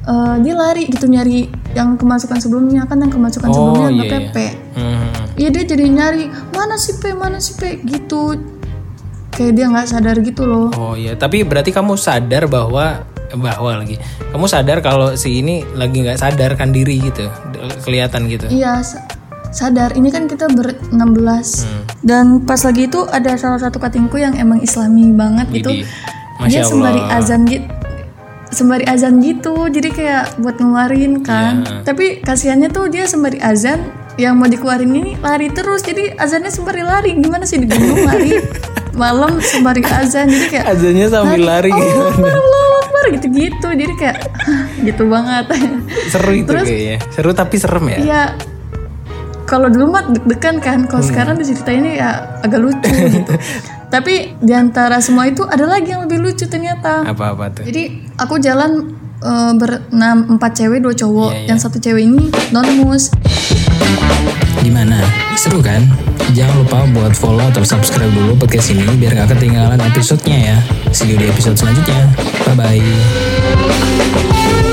eh, 0.04 0.36
dia 0.40 0.54
lari 0.54 0.86
gitu 0.86 1.06
nyari 1.06 1.46
yang 1.72 1.94
kemasukan 1.96 2.38
sebelumnya 2.38 2.86
kan 2.86 2.98
yang 2.98 3.10
kemasukan 3.10 3.48
Oh, 3.48 3.54
sebelumnya 3.54 3.90
nggak 3.92 4.12
pepe. 4.12 4.48
Hmm. 4.76 5.10
Iya 5.36 5.50
dia 5.52 5.64
jadi 5.68 5.86
nyari 5.86 6.24
mana 6.52 6.76
sih 6.76 6.96
pe 6.96 7.12
mana 7.12 7.38
sih 7.38 7.54
pe 7.54 7.80
gitu. 7.80 8.38
Kayak 9.30 9.52
dia 9.54 9.66
nggak 9.68 9.86
sadar 9.86 10.16
gitu 10.20 10.44
loh. 10.44 10.72
Oh 10.74 10.96
iya, 10.96 11.14
tapi 11.14 11.44
berarti 11.44 11.70
kamu 11.70 11.94
sadar 11.96 12.48
bahwa 12.48 13.04
bahwa 13.36 13.72
lagi. 13.76 14.00
Kamu 14.32 14.46
sadar 14.46 14.80
kalau 14.80 15.12
si 15.14 15.44
ini 15.44 15.60
lagi 15.74 16.00
nggak 16.00 16.16
sadarkan 16.16 16.72
diri 16.72 17.04
gitu, 17.04 17.28
kelihatan 17.84 18.32
gitu. 18.32 18.48
Iya 18.48 18.80
sa- 18.80 19.04
sadar. 19.56 19.96
Ini 19.96 20.12
kan 20.12 20.28
kita 20.28 20.52
ber 20.52 20.76
16 20.86 21.64
Hmm. 21.64 21.88
dan 22.02 22.26
pas 22.42 22.60
lagi 22.60 22.86
itu 22.86 23.08
ada 23.08 23.34
salah 23.36 23.58
satu 23.58 23.80
katingku 23.80 24.16
yang 24.16 24.36
emang 24.36 24.60
Islami 24.60 25.10
banget 25.10 25.48
gitu. 25.54 25.72
Dia 26.44 26.62
sembari 26.62 27.00
azan 27.02 27.48
gitu 27.48 27.64
sembari 28.48 28.86
azan 28.86 29.20
gitu 29.20 29.68
jadi 29.68 29.90
kayak 29.90 30.24
buat 30.38 30.56
ngeluarin 30.56 31.20
kan 31.20 31.60
Iya. 31.62 31.84
tapi 31.84 32.06
kasihannya 32.22 32.70
tuh 32.70 32.88
dia 32.88 33.04
sembari 33.04 33.36
azan 33.38 33.84
yang 34.16 34.36
mau 34.36 34.48
dikeluarin 34.48 34.88
ini 34.88 35.20
lari 35.20 35.48
terus 35.50 35.80
jadi 35.82 36.16
azannya 36.16 36.48
sembari 36.48 36.80
lari 36.80 37.12
gimana 37.18 37.44
sih 37.44 37.58
di 37.58 37.68
gunung 37.68 38.06
lari 38.06 38.40
malam 38.96 39.44
sembari 39.44 39.84
azan 39.84 40.28
jadi 40.30 40.46
kayak 40.50 40.66
Azannya 40.70 41.08
sambil 41.10 41.42
lari 41.42 41.68
oh 41.68 41.76
gitu. 41.76 42.00
Akbar, 42.16 42.32
Allahu 42.32 42.76
Akbar 42.80 43.04
gitu-gitu 43.12 43.68
jadi 43.76 43.94
kayak 43.94 44.18
"Hah, 44.24 44.64
gitu 44.80 45.04
banget 45.06 45.46
Seru 46.08 46.32
itu 46.34 46.52
kayaknya. 46.54 46.98
Seru 47.12 47.32
tapi 47.32 47.56
serem 47.56 47.86
ya. 47.90 47.98
Iya 48.00 48.24
kalau 49.46 49.68
dulu 49.68 49.92
mah 49.92 50.04
deg-degan 50.08 50.58
kan 50.58 50.84
kalau 50.84 51.00
Hmm. 51.00 51.08
sekarang 51.08 51.36
diceritainnya 51.36 51.92
ya 51.96 52.10
agak 52.40 52.60
lucu 52.60 52.92
gitu 53.14 53.32
tapi 53.88 54.36
di 54.36 54.52
antara 54.52 54.98
semua 54.98 55.24
itu 55.24 55.44
ada 55.44 55.64
lagi 55.64 55.88
yang 55.88 56.02
lebih 56.02 56.20
lucu 56.20 56.44
ternyata 56.46 57.04
Apa-apa 57.04 57.52
tuh? 57.52 57.64
jadi 57.64 57.90
aku 58.16 58.38
jalan 58.38 58.94
eh, 59.18 59.52
berenam 59.54 60.18
empat 60.32 60.52
cewek 60.56 60.80
dua 60.80 60.94
cowok 60.94 61.30
Iya, 61.32 61.40
iya. 61.40 61.48
yang 61.48 61.58
satu 61.58 61.78
cewek 61.78 62.04
ini 62.04 62.30
non 62.50 62.66
mus 62.76 63.10
Gimana? 64.58 64.98
Seru 65.36 65.62
kan? 65.62 65.84
Jangan 66.34 66.56
lupa 66.58 66.78
buat 66.90 67.14
follow 67.14 67.46
atau 67.46 67.62
subscribe 67.62 68.10
dulu 68.10 68.34
podcast 68.36 68.72
ini 68.72 68.82
biar 68.98 69.14
gak 69.14 69.30
ketinggalan 69.32 69.78
episodenya 69.78 70.38
ya. 70.42 70.58
See 70.90 71.06
you 71.06 71.16
di 71.16 71.30
episode 71.30 71.54
selanjutnya. 71.54 72.10
Bye-bye. 72.50 74.65